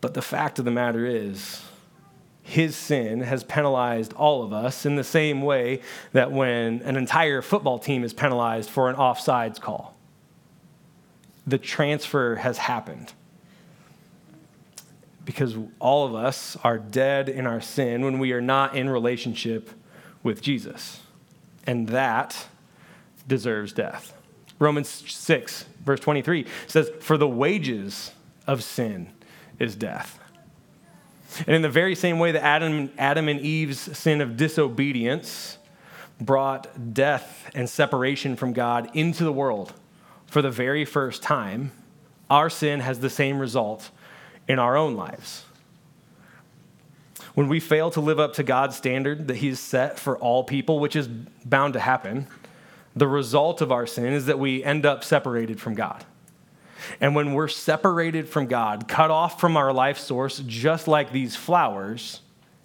But 0.00 0.14
the 0.14 0.22
fact 0.22 0.58
of 0.58 0.64
the 0.64 0.70
matter 0.70 1.06
is, 1.06 1.62
his 2.42 2.76
sin 2.76 3.20
has 3.20 3.44
penalized 3.44 4.12
all 4.14 4.42
of 4.42 4.52
us 4.52 4.84
in 4.84 4.96
the 4.96 5.04
same 5.04 5.42
way 5.42 5.80
that 6.12 6.32
when 6.32 6.82
an 6.82 6.96
entire 6.96 7.40
football 7.40 7.78
team 7.78 8.02
is 8.04 8.12
penalized 8.12 8.68
for 8.68 8.90
an 8.90 8.96
offsides 8.96 9.60
call. 9.60 9.96
The 11.46 11.58
transfer 11.58 12.36
has 12.36 12.58
happened. 12.58 13.12
Because 15.24 15.56
all 15.78 16.06
of 16.06 16.14
us 16.14 16.56
are 16.64 16.78
dead 16.78 17.28
in 17.28 17.46
our 17.46 17.60
sin 17.60 18.04
when 18.04 18.18
we 18.18 18.32
are 18.32 18.40
not 18.40 18.76
in 18.76 18.90
relationship 18.90 19.70
with 20.22 20.42
Jesus. 20.42 21.00
And 21.66 21.88
that 21.88 22.48
deserves 23.26 23.72
death. 23.72 24.16
Romans 24.58 24.88
6, 24.88 25.64
verse 25.84 26.00
23 26.00 26.46
says, 26.66 26.90
For 27.00 27.16
the 27.16 27.28
wages 27.28 28.12
of 28.46 28.62
sin 28.62 29.08
is 29.58 29.76
death. 29.76 30.18
And 31.46 31.56
in 31.56 31.62
the 31.62 31.68
very 31.68 31.94
same 31.94 32.18
way 32.18 32.32
that 32.32 32.42
Adam, 32.42 32.90
Adam 32.98 33.28
and 33.28 33.40
Eve's 33.40 33.78
sin 33.96 34.20
of 34.20 34.36
disobedience 34.36 35.58
brought 36.20 36.94
death 36.94 37.50
and 37.54 37.68
separation 37.68 38.36
from 38.36 38.52
God 38.52 38.90
into 38.94 39.24
the 39.24 39.32
world 39.32 39.72
for 40.26 40.42
the 40.42 40.50
very 40.50 40.84
first 40.84 41.22
time, 41.22 41.72
our 42.30 42.48
sin 42.48 42.80
has 42.80 43.00
the 43.00 43.10
same 43.10 43.38
result 43.38 43.90
in 44.48 44.58
our 44.58 44.76
own 44.76 44.94
lives. 44.94 45.44
When 47.34 47.48
we 47.48 47.60
fail 47.60 47.90
to 47.92 48.00
live 48.00 48.20
up 48.20 48.34
to 48.34 48.42
God's 48.42 48.76
standard 48.76 49.28
that 49.28 49.36
He's 49.36 49.58
set 49.58 49.98
for 49.98 50.18
all 50.18 50.44
people, 50.44 50.80
which 50.80 50.96
is 50.96 51.08
bound 51.08 51.74
to 51.74 51.80
happen, 51.80 52.26
the 52.94 53.08
result 53.08 53.60
of 53.60 53.72
our 53.72 53.86
sin 53.86 54.12
is 54.12 54.26
that 54.26 54.38
we 54.38 54.62
end 54.62 54.84
up 54.84 55.02
separated 55.02 55.60
from 55.60 55.74
God. 55.74 56.04
And 57.00 57.14
when 57.14 57.32
we're 57.32 57.48
separated 57.48 58.28
from 58.28 58.46
God, 58.46 58.88
cut 58.88 59.10
off 59.10 59.40
from 59.40 59.56
our 59.56 59.72
life 59.72 59.98
source, 59.98 60.42
just 60.46 60.88
like 60.88 61.12
these 61.12 61.36
flowers, 61.36 62.20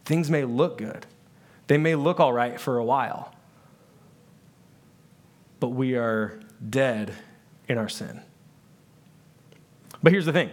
things 0.06 0.30
may 0.30 0.44
look 0.44 0.80
good. 0.80 1.06
They 1.68 1.78
may 1.78 1.96
look 1.96 2.20
all 2.20 2.34
right 2.34 2.60
for 2.60 2.78
a 2.78 2.84
while. 2.84 3.34
But 5.60 5.70
we 5.70 5.96
are 5.96 6.40
dead 6.70 7.14
in 7.68 7.78
our 7.78 7.90
sin. 7.90 8.22
But 10.02 10.12
here's 10.12 10.26
the 10.26 10.34
thing 10.34 10.50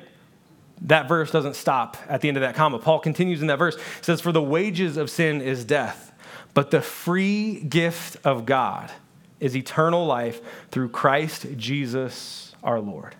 that 0.83 1.09
verse 1.09 1.31
doesn't 1.31 1.57
stop 1.57 1.97
at 2.09 2.21
the 2.21 2.29
end 2.29 2.37
of 2.37 2.43
that 2.43 2.55
comma. 2.55 2.79
Paul 2.79 2.99
continues 2.99 3.41
in 3.41 3.47
that 3.49 3.59
verse, 3.59 3.77
says, 4.01 4.21
For 4.21 4.33
the 4.33 4.43
wages 4.43 4.97
of 4.97 5.11
sin 5.11 5.41
is 5.41 5.65
death, 5.65 6.13
but 6.53 6.71
the 6.71 6.83
free 6.83 7.61
gift 7.61 8.17
of 8.25 8.47
God 8.47 8.93
is 9.41 9.57
eternal 9.57 10.07
life 10.07 10.41
through 10.71 10.89
Christ 10.91 11.47
Jesus 11.57 12.55
our 12.63 12.81
Lord 12.81 13.15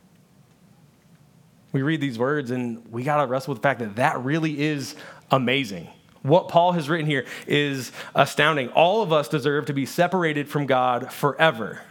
we 1.75 1.83
read 1.83 2.01
these 2.01 2.19
words 2.21 2.53
and 2.53 2.87
we 2.91 3.03
got 3.03 3.21
to 3.21 3.27
wrestle 3.27 3.53
with 3.53 3.61
the 3.61 3.67
fact 3.69 3.81
that 3.81 3.97
that 3.97 4.23
really 4.25 4.63
is 4.63 4.95
amazing. 5.33 5.89
What 6.23 6.49
Paul 6.49 6.71
has 6.73 6.89
written 6.89 7.05
here 7.05 7.27
is 7.49 7.91
astounding. 8.15 8.69
All 8.69 9.03
of 9.03 9.13
us 9.13 9.29
deserve 9.29 9.67
to 9.67 9.75
be 9.75 9.85
separated 9.85 10.49
from 10.49 10.67
God 10.67 11.13
forever 11.13 11.83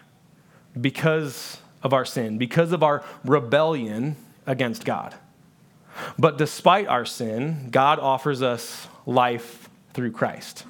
because 0.80 1.58
of 1.84 1.92
our 1.92 2.06
sin, 2.06 2.38
because 2.38 2.72
of 2.72 2.82
our 2.82 3.04
rebellion 3.26 4.16
against 4.48 4.86
God. 4.86 5.16
But 6.18 6.38
despite 6.38 6.88
our 6.88 7.06
sin, 7.06 7.70
God 7.72 8.00
offers 8.00 8.42
us 8.42 8.88
life 9.06 9.70
through 9.94 10.12
Christ. 10.12 10.66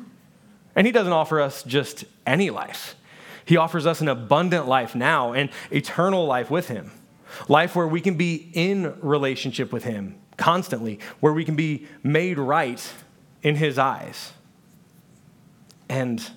And 0.75 0.87
He 0.87 0.93
doesn't 0.93 1.13
offer 1.13 1.39
us 1.39 1.63
just 1.63 2.05
any 2.25 2.49
life, 2.49 2.95
He 3.45 3.57
offers 3.57 3.85
us 3.85 4.01
an 4.01 4.07
abundant 4.07 4.67
life 4.67 4.95
now 4.95 5.33
and 5.33 5.49
eternal 5.71 6.25
life 6.25 6.49
with 6.49 6.67
Him. 6.67 6.91
Life 7.47 7.75
where 7.75 7.87
we 7.87 7.99
can 7.99 8.15
be 8.15 8.49
in 8.53 8.93
relationship 9.01 9.73
with 9.73 9.83
Him 9.85 10.19
constantly, 10.37 10.99
where 11.19 11.33
we 11.33 11.45
can 11.45 11.55
be 11.55 11.87
made 12.03 12.37
right 12.37 12.91
in 13.41 13.55
His 13.55 13.77
eyes. 13.77 14.33
And 15.89 16.27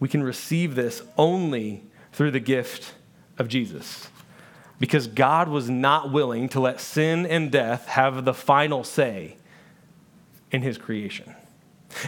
we 0.00 0.08
can 0.08 0.22
receive 0.22 0.74
this 0.74 1.02
only 1.16 1.82
through 2.12 2.30
the 2.30 2.40
gift 2.40 2.94
of 3.38 3.48
Jesus. 3.48 4.08
Because 4.78 5.06
God 5.06 5.48
was 5.48 5.70
not 5.70 6.10
willing 6.10 6.48
to 6.50 6.60
let 6.60 6.80
sin 6.80 7.26
and 7.26 7.50
death 7.50 7.86
have 7.86 8.24
the 8.24 8.34
final 8.34 8.84
say 8.84 9.36
in 10.50 10.62
His 10.62 10.78
creation. 10.78 11.34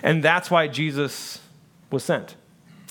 And 0.03 0.23
that's 0.23 0.51
why 0.51 0.69
Jesus 0.69 1.41
was 1.91 2.05
sent. 2.05 2.35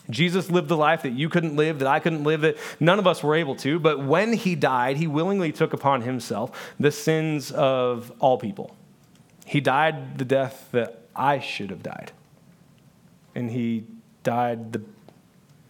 Jesus 0.10 0.52
lived 0.52 0.70
the 0.70 0.78
life 0.78 1.02
that 1.02 1.14
you 1.14 1.30
couldn't 1.30 1.56
live, 1.56 1.80
that 1.80 1.88
I 1.88 2.00
couldn't 2.00 2.24
live, 2.24 2.42
that 2.42 2.58
none 2.80 3.00
of 3.00 3.08
us 3.08 3.24
were 3.24 3.36
able 3.36 3.56
to. 3.58 3.80
But 3.80 4.04
when 4.04 4.34
he 4.34 4.56
died, 4.56 4.98
he 4.98 5.08
willingly 5.08 5.52
took 5.52 5.74
upon 5.74 6.02
himself 6.02 6.74
the 6.80 6.92
sins 6.92 7.52
of 7.52 8.12
all 8.20 8.38
people. 8.38 8.76
He 9.46 9.62
died 9.62 10.18
the 10.18 10.26
death 10.26 10.70
that 10.72 11.02
I 11.16 11.40
should 11.40 11.70
have 11.70 11.82
died. 11.82 12.12
And 13.34 13.50
he 13.52 13.86
died 14.24 14.74
the 14.74 14.84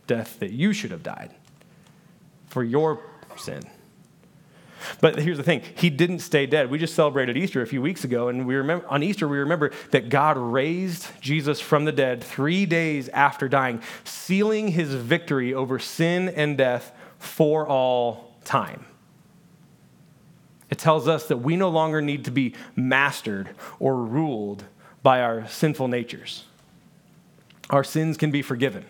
death 0.08 0.40
that 0.40 0.52
you 0.52 0.74
should 0.74 0.92
have 0.92 1.04
died 1.04 1.32
for 2.48 2.64
your 2.64 3.02
sin 3.38 3.64
But 5.02 5.20
here's 5.20 5.38
the 5.38 5.44
thing 5.44 5.62
He 5.76 5.90
didn't 5.90 6.20
stay 6.20 6.46
dead. 6.46 6.70
We 6.70 6.78
just 6.78 6.96
celebrated 6.96 7.38
Easter 7.38 7.62
a 7.62 7.68
few 7.68 7.82
weeks 7.82 8.04
ago, 8.04 8.28
and 8.28 8.46
we 8.46 8.56
remember, 8.56 8.88
on 8.88 9.04
Easter, 9.04 9.28
we 9.28 9.38
remember 9.38 9.72
that 9.92 10.10
God 10.10 10.38
raised 10.38 11.08
Jesus 11.22 11.60
from 11.60 11.86
the 11.86 11.92
dead 11.92 12.24
three 12.24 12.66
days 12.66 13.10
after 13.10 13.48
dying, 13.48 13.82
sealing 14.04 14.70
his 14.70 14.94
victory 14.94 15.54
over 15.54 15.80
sin 15.80 16.30
and 16.30 16.58
death 16.58 16.92
for 17.18 17.68
all 17.68 18.36
time. 18.44 18.86
It 20.70 20.78
tells 20.78 21.08
us 21.08 21.28
that 21.28 21.38
we 21.38 21.56
no 21.56 21.70
longer 21.70 22.02
need 22.02 22.26
to 22.26 22.32
be 22.32 22.54
mastered 22.76 23.50
or 23.80 23.96
ruled 23.96 24.64
by 25.04 25.22
our 25.22 25.48
sinful 25.48 25.88
natures. 25.88 26.46
Our 27.70 27.84
sins 27.84 28.18
can 28.18 28.32
be 28.32 28.42
forgiven. 28.42 28.86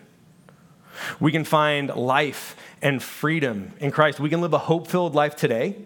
We 1.20 1.32
can 1.32 1.44
find 1.44 1.94
life 1.94 2.56
and 2.82 3.02
freedom 3.02 3.72
in 3.80 3.90
Christ. 3.90 4.20
We 4.20 4.28
can 4.28 4.40
live 4.40 4.52
a 4.52 4.58
hope 4.58 4.88
filled 4.88 5.14
life 5.14 5.36
today 5.36 5.76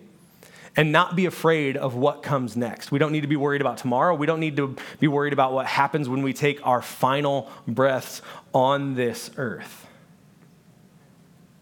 and 0.76 0.92
not 0.92 1.16
be 1.16 1.26
afraid 1.26 1.76
of 1.76 1.94
what 1.94 2.22
comes 2.22 2.56
next. 2.56 2.92
We 2.92 2.98
don't 2.98 3.12
need 3.12 3.22
to 3.22 3.26
be 3.26 3.36
worried 3.36 3.60
about 3.60 3.78
tomorrow. 3.78 4.14
We 4.14 4.26
don't 4.26 4.40
need 4.40 4.56
to 4.56 4.76
be 4.98 5.08
worried 5.08 5.32
about 5.32 5.52
what 5.52 5.66
happens 5.66 6.08
when 6.08 6.22
we 6.22 6.32
take 6.32 6.64
our 6.66 6.80
final 6.80 7.50
breaths 7.66 8.22
on 8.54 8.94
this 8.94 9.30
earth. 9.36 9.86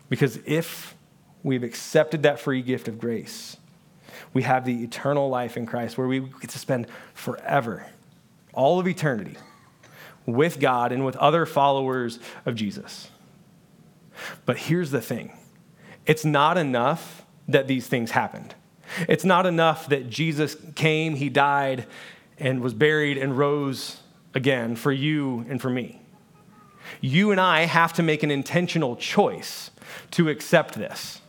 Because 0.08 0.38
if 0.46 0.94
we've 1.42 1.62
accepted 1.62 2.22
that 2.24 2.40
free 2.40 2.62
gift 2.62 2.88
of 2.88 2.98
grace, 2.98 3.56
we 4.34 4.42
have 4.42 4.64
the 4.64 4.82
eternal 4.82 5.28
life 5.28 5.56
in 5.56 5.66
Christ 5.66 5.96
where 5.96 6.06
we 6.06 6.20
get 6.20 6.50
to 6.50 6.58
spend 6.58 6.86
forever, 7.14 7.86
all 8.52 8.78
of 8.78 8.86
eternity, 8.86 9.36
with 10.26 10.60
God 10.60 10.92
and 10.92 11.04
with 11.04 11.16
other 11.16 11.46
followers 11.46 12.18
of 12.44 12.54
Jesus. 12.54 13.10
But 14.44 14.56
here's 14.58 14.90
the 14.90 15.00
thing 15.00 15.32
it's 16.06 16.24
not 16.24 16.56
enough 16.58 17.24
that 17.46 17.66
these 17.66 17.86
things 17.86 18.12
happened. 18.12 18.54
It's 19.08 19.24
not 19.24 19.46
enough 19.46 19.88
that 19.88 20.08
Jesus 20.08 20.56
came, 20.74 21.16
he 21.16 21.28
died, 21.28 21.86
and 22.38 22.60
was 22.60 22.72
buried 22.72 23.18
and 23.18 23.36
rose 23.36 24.00
again 24.34 24.76
for 24.76 24.92
you 24.92 25.44
and 25.48 25.60
for 25.60 25.70
me. 25.70 26.00
You 27.00 27.30
and 27.30 27.40
I 27.40 27.62
have 27.62 27.92
to 27.94 28.02
make 28.02 28.22
an 28.22 28.30
intentional 28.30 28.96
choice 28.96 29.70
to 30.12 30.28
accept 30.28 30.74
this 30.74 31.20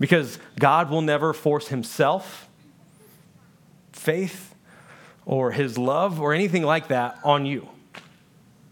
because 0.00 0.38
God 0.58 0.90
will 0.90 1.02
never 1.02 1.32
force 1.32 1.68
himself, 1.68 2.48
faith, 3.92 4.54
or 5.24 5.52
his 5.52 5.76
love, 5.76 6.20
or 6.20 6.32
anything 6.32 6.62
like 6.62 6.88
that 6.88 7.18
on 7.24 7.46
you. 7.46 7.68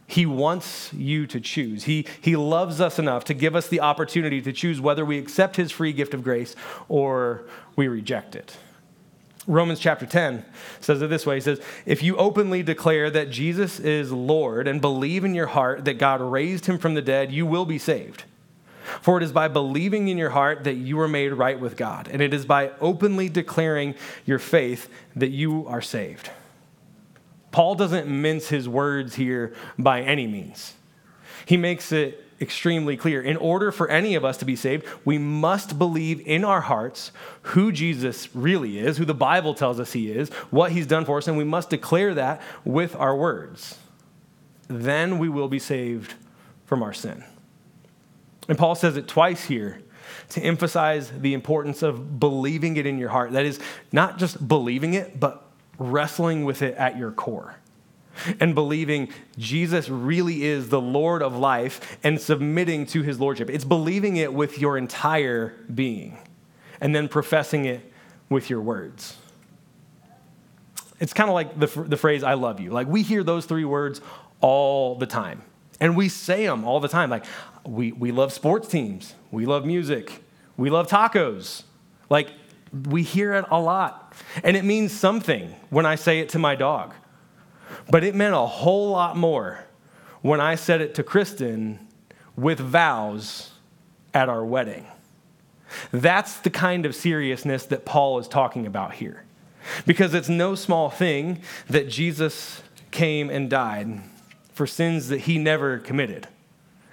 He 0.07 0.27
wants 0.27 0.93
you 0.93 1.27
to 1.29 1.41
choose. 1.41 1.85
He, 1.85 2.07
he 2.21 2.37
loves 2.37 2.81
us 2.81 2.99
enough 2.99 3.25
to 3.25 3.35
give 3.35 3.57
us 3.57 3.69
the 3.69 3.81
opportunity 3.81 4.43
to 4.43 4.53
choose 4.53 4.81
whether 4.81 5.05
we 5.05 5.19
accept 5.19 5.57
his 5.57 5.73
free 5.73 5.93
gift 5.93 6.13
of 6.13 6.23
grace 6.23 6.55
or 6.89 7.45
we 7.75 7.89
reject 7.89 8.37
it. 8.37 8.57
Romans 9.47 9.79
chapter 9.79 10.07
10 10.07 10.45
says 10.81 11.03
it 11.03 11.11
this 11.11 11.27
way 11.27 11.37
He 11.37 11.41
says, 11.41 11.61
If 11.87 12.03
you 12.03 12.17
openly 12.17 12.63
declare 12.63 13.11
that 13.11 13.31
Jesus 13.31 13.79
is 13.79 14.11
Lord 14.11 14.67
and 14.67 14.81
believe 14.81 15.25
in 15.25 15.35
your 15.35 15.49
heart 15.49 15.85
that 15.85 15.99
God 15.99 16.21
raised 16.21 16.67
him 16.67 16.79
from 16.79 16.95
the 16.95 17.03
dead, 17.03 17.31
you 17.31 17.45
will 17.47 17.67
be 17.67 17.79
saved. 17.79 18.25
For 19.01 19.17
it 19.17 19.23
is 19.23 19.33
by 19.33 19.49
believing 19.49 20.09
in 20.09 20.19
your 20.19 20.31
heart 20.31 20.65
that 20.65 20.75
you 20.75 21.01
are 21.01 21.09
made 21.09 21.33
right 21.33 21.59
with 21.59 21.77
God, 21.77 22.09
and 22.09 22.21
it 22.21 22.35
is 22.35 22.45
by 22.45 22.71
openly 22.81 23.29
declaring 23.29 23.95
your 24.27 24.39
faith 24.39 24.91
that 25.17 25.31
you 25.31 25.67
are 25.67 25.81
saved. 25.81 26.31
Paul 27.55 27.77
doesn't 27.77 28.09
mince 28.09 28.49
his 28.49 28.69
words 28.69 29.15
here 29.15 29.55
by 29.79 30.01
any 30.03 30.27
means. 30.27 30.75
He 31.47 31.57
makes 31.57 31.93
it 31.93 32.21
extremely 32.41 32.97
clear. 32.97 33.23
In 33.23 33.37
order 33.37 33.71
for 33.71 33.89
any 33.89 34.17
of 34.17 34.25
us 34.25 34.39
to 34.39 34.45
be 34.45 34.57
saved, 34.57 34.85
we 35.05 35.19
must 35.19 35.79
believe 35.79 36.21
in 36.27 36.45
our 36.45 36.63
hearts 36.63 37.13
who 37.43 37.71
Jesus 37.71 38.35
really 38.35 38.81
is, 38.81 38.97
who 38.97 39.05
the 39.05 39.15
Bible 39.15 39.55
tells 39.55 39.79
us 39.79 39.93
he 39.93 40.11
is, 40.11 40.31
what 40.51 40.73
he's 40.73 40.89
done 40.89 41.05
for 41.05 41.19
us, 41.19 41.29
and 41.29 41.39
we 41.39 41.45
must 41.45 41.71
declare 41.71 42.13
that 42.15 42.43
with 42.65 42.97
our 42.97 43.15
words. 43.15 43.79
Then 44.67 45.21
we 45.21 45.29
will 45.29 45.47
be 45.47 45.61
saved 45.61 46.15
from 46.67 46.83
our 46.83 46.93
sin. 46.93 47.23
And 48.49 48.59
Paul 48.59 48.75
says 48.75 48.97
it 48.97 49.07
twice 49.07 49.45
here 49.45 49.81
to 50.31 50.41
emphasize 50.41 51.13
the 51.13 51.35
importance 51.35 51.85
of 51.85 52.19
believing 52.19 52.79
it 52.79 52.85
in 52.85 52.99
your 52.99 53.11
heart. 53.11 53.31
That 53.31 53.47
is, 53.47 53.61
not 53.93 54.19
just 54.19 54.49
believing 54.49 54.95
it, 54.95 55.21
but 55.21 55.44
wrestling 55.79 56.45
with 56.45 56.63
it 56.63 56.75
at 56.77 56.97
your 56.97 57.11
core 57.11 57.57
and 58.41 58.55
believing 58.55 59.09
Jesus 59.37 59.89
really 59.89 60.45
is 60.45 60.69
the 60.69 60.81
Lord 60.81 61.23
of 61.23 61.37
life 61.37 61.99
and 62.05 62.21
submitting 62.21 62.87
to 62.87 63.03
his 63.03 63.19
lordship. 63.19 63.51
It's 63.51 63.65
believing 63.65 64.17
it 64.17 64.33
with 64.33 64.59
your 64.59 64.79
entire 64.79 65.55
being 65.75 66.19
and 66.81 66.95
then 66.95 67.09
professing 67.09 67.65
it 67.65 67.93
with 68.29 68.51
your 68.51 68.61
words. 68.61 69.17
It's 71.01 71.13
kind 71.13 71.29
of 71.29 71.35
like 71.35 71.59
the, 71.59 71.67
the 71.67 71.97
phrase, 71.97 72.23
I 72.23 72.35
love 72.35 72.61
you. 72.61 72.71
Like 72.71 72.87
we 72.87 73.03
hear 73.03 73.25
those 73.25 73.47
three 73.47 73.65
words 73.65 74.01
all 74.41 74.95
the 74.95 75.07
time. 75.07 75.43
And 75.81 75.97
we 75.97 76.09
say 76.09 76.47
them 76.47 76.65
all 76.65 76.81
the 76.81 76.89
time. 76.89 77.11
Like, 77.11 77.25
we, 77.67 77.93
we 77.93 78.13
love 78.13 78.33
sports 78.33 78.69
teams, 78.69 79.15
we 79.31 79.47
love 79.47 79.65
music, 79.65 80.23
we 80.57 80.71
love 80.71 80.87
tacos. 80.87 81.65
Like, 82.11 82.31
we 82.89 83.03
hear 83.03 83.35
it 83.35 83.45
a 83.51 83.61
lot. 83.61 84.15
And 84.43 84.57
it 84.57 84.65
means 84.65 84.93
something 84.93 85.55
when 85.71 85.87
I 85.87 85.95
say 85.95 86.21
it 86.21 86.31
to 86.31 86.39
my 86.39 86.55
dog. 86.55 86.95
But 87.91 88.05
it 88.05 88.15
meant 88.15 88.35
a 88.35 88.47
whole 88.47 88.91
lot 88.91 89.17
more 89.17 89.65
when 90.23 90.41
I 90.41 90.55
said 90.55 90.81
it 90.81 90.95
to 90.97 91.03
Kristen 91.03 91.87
with 92.37 92.59
vows 92.59 93.53
at 94.13 94.29
our 94.29 94.45
wedding. 94.45 94.87
That's 95.93 96.39
the 96.39 96.51
kind 96.51 96.87
of 96.87 96.95
seriousness 96.95 97.67
that 97.67 97.85
Paul 97.85 98.19
is 98.19 98.29
talking 98.29 98.67
about 98.67 98.95
here. 98.95 99.25
Because 99.87 100.15
it's 100.15 100.29
no 100.29 100.55
small 100.55 100.91
thing 100.91 101.41
that 101.69 101.89
Jesus 101.89 102.63
came 102.91 103.31
and 103.31 103.51
died 103.51 104.01
for 104.53 104.67
sins 104.67 105.09
that 105.09 105.23
he 105.23 105.39
never 105.39 105.79
committed. 105.79 106.29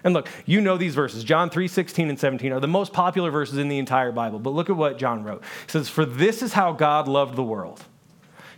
And 0.03 0.13
look, 0.13 0.27
you 0.45 0.61
know 0.61 0.77
these 0.77 0.95
verses. 0.95 1.23
John 1.23 1.49
3 1.49 1.67
16 1.67 2.09
and 2.09 2.19
17 2.19 2.51
are 2.51 2.59
the 2.59 2.67
most 2.67 2.93
popular 2.93 3.31
verses 3.31 3.57
in 3.57 3.69
the 3.69 3.77
entire 3.77 4.11
Bible. 4.11 4.39
But 4.39 4.51
look 4.51 4.69
at 4.69 4.75
what 4.75 4.97
John 4.97 5.23
wrote. 5.23 5.43
He 5.65 5.71
says, 5.71 5.89
For 5.89 6.05
this 6.05 6.41
is 6.41 6.53
how 6.53 6.71
God 6.73 7.07
loved 7.07 7.35
the 7.35 7.43
world. 7.43 7.83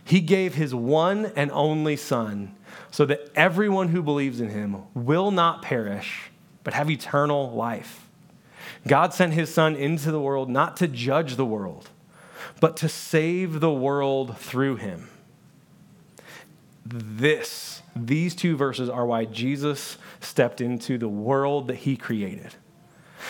He 0.04 0.20
gave 0.20 0.54
his 0.54 0.74
one 0.74 1.32
and 1.36 1.50
only 1.50 1.96
Son 1.96 2.54
so 2.90 3.06
that 3.06 3.30
everyone 3.34 3.88
who 3.88 4.02
believes 4.02 4.40
in 4.40 4.50
him 4.50 4.82
will 4.94 5.30
not 5.30 5.62
perish, 5.62 6.30
but 6.62 6.74
have 6.74 6.90
eternal 6.90 7.50
life. 7.52 8.06
God 8.86 9.14
sent 9.14 9.32
his 9.32 9.52
Son 9.52 9.74
into 9.76 10.10
the 10.10 10.20
world 10.20 10.50
not 10.50 10.76
to 10.78 10.88
judge 10.88 11.36
the 11.36 11.46
world, 11.46 11.88
but 12.60 12.76
to 12.78 12.88
save 12.88 13.60
the 13.60 13.72
world 13.72 14.36
through 14.38 14.76
him. 14.76 15.08
This 16.84 17.82
these 17.96 18.34
two 18.34 18.56
verses 18.56 18.88
are 18.88 19.06
why 19.06 19.24
Jesus 19.24 19.98
stepped 20.20 20.60
into 20.60 20.98
the 20.98 21.08
world 21.08 21.68
that 21.68 21.76
he 21.76 21.96
created 21.96 22.54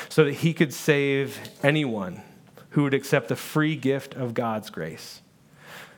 so 0.09 0.25
that 0.25 0.33
he 0.35 0.55
could 0.55 0.73
save 0.73 1.39
anyone 1.63 2.23
who 2.71 2.83
would 2.85 2.95
accept 2.95 3.29
the 3.29 3.37
free 3.37 3.77
gift 3.77 4.15
of 4.15 4.35
God's 4.35 4.71
grace. 4.71 5.21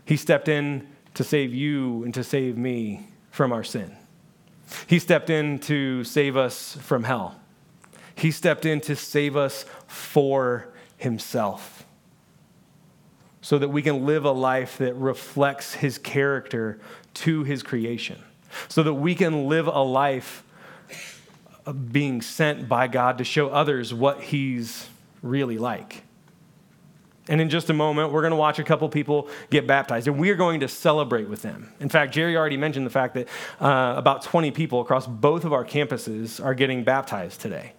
He 0.05 0.17
stepped 0.17 0.49
in 0.49 0.89
to 1.15 1.25
save 1.25 1.55
you 1.55 2.05
and 2.05 2.13
to 2.15 2.23
save 2.23 2.59
me 2.59 3.09
from 3.31 3.53
our 3.53 3.65
sin. 3.65 3.97
He 4.87 4.99
stepped 4.99 5.31
in 5.31 5.59
to 5.61 6.05
save 6.05 6.37
us 6.37 6.77
from 6.77 7.05
hell. 7.05 7.41
He 8.15 8.31
stepped 8.31 8.67
in 8.67 8.81
to 8.83 8.97
save 8.97 9.37
us 9.37 9.65
for 9.87 10.69
himself 10.97 11.85
so 13.41 13.59
that 13.59 13.69
we 13.69 13.81
can 13.81 14.05
live 14.05 14.25
a 14.25 14.31
life 14.31 14.79
that 14.79 14.95
reflects 14.95 15.75
his 15.75 15.99
character 15.99 16.81
to 17.15 17.45
his 17.45 17.63
creation 17.63 18.23
so 18.69 18.83
that 18.83 18.95
we 18.95 19.15
can 19.15 19.49
live 19.49 19.67
a 19.67 19.83
life 19.83 20.43
being 21.91 22.23
sent 22.23 22.69
by 22.69 22.87
God 22.89 23.19
to 23.19 23.25
show 23.25 23.49
others 23.49 23.93
what 23.93 24.23
He's 24.23 24.89
really 25.23 25.59
like. 25.59 26.03
And 27.29 27.41
in 27.41 27.51
just 27.51 27.69
a 27.71 27.73
moment, 27.73 28.13
we're 28.13 28.21
going 28.21 28.31
to 28.31 28.37
watch 28.37 28.61
a 28.61 28.65
couple 28.65 28.89
people 28.89 29.29
get 29.51 29.67
baptized, 29.67 30.07
and 30.07 30.19
we 30.19 30.31
are 30.31 30.37
going 30.37 30.61
to 30.61 30.69
celebrate 30.69 31.29
with 31.29 31.43
them. 31.43 31.73
In 31.81 31.89
fact, 31.89 32.15
Jerry 32.15 32.37
already 32.37 32.57
mentioned 32.57 32.87
the 32.87 32.91
fact 32.91 33.15
that 33.15 33.29
uh, 33.61 33.95
about 33.97 34.23
20 34.23 34.53
people 34.53 34.81
across 34.81 35.07
both 35.07 35.45
of 35.45 35.53
our 35.53 35.65
campuses 35.65 36.45
are 36.45 36.55
getting 36.55 36.85
baptized 36.85 37.41
today. 37.41 37.73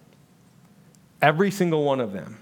Every 1.22 1.50
single 1.50 1.84
one 1.84 2.00
of 2.00 2.12
them 2.12 2.38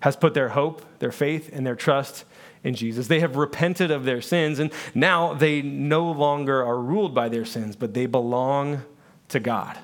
has 0.00 0.16
put 0.16 0.32
their 0.32 0.48
hope, 0.50 0.82
their 0.98 1.12
faith, 1.12 1.50
and 1.52 1.66
their 1.66 1.76
trust 1.76 2.24
in 2.62 2.74
Jesus. 2.74 3.08
They 3.08 3.20
have 3.20 3.36
repented 3.36 3.90
of 3.90 4.04
their 4.04 4.20
sins, 4.20 4.58
and 4.58 4.72
now 4.94 5.34
they 5.34 5.62
no 5.62 6.10
longer 6.10 6.64
are 6.64 6.78
ruled 6.78 7.14
by 7.14 7.28
their 7.28 7.44
sins, 7.44 7.76
but 7.76 7.94
they 7.94 8.06
belong 8.06 8.82
to 9.28 9.40
God. 9.40 9.78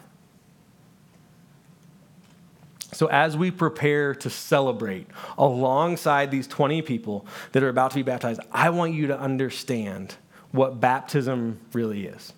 So, 2.93 3.07
as 3.09 3.37
we 3.37 3.51
prepare 3.51 4.15
to 4.15 4.31
celebrate 4.31 5.07
alongside 5.37 6.31
these 6.31 6.47
20 6.47 6.81
people 6.83 7.27
that 7.53 7.63
are 7.63 7.69
about 7.69 7.91
to 7.91 7.97
be 7.97 8.03
baptized, 8.03 8.41
I 8.53 8.71
want 8.71 8.95
you 8.95 9.09
to 9.09 9.19
understand 9.19 10.15
what 10.53 10.81
baptism 10.81 11.59
really 11.73 12.07
is. 12.07 12.33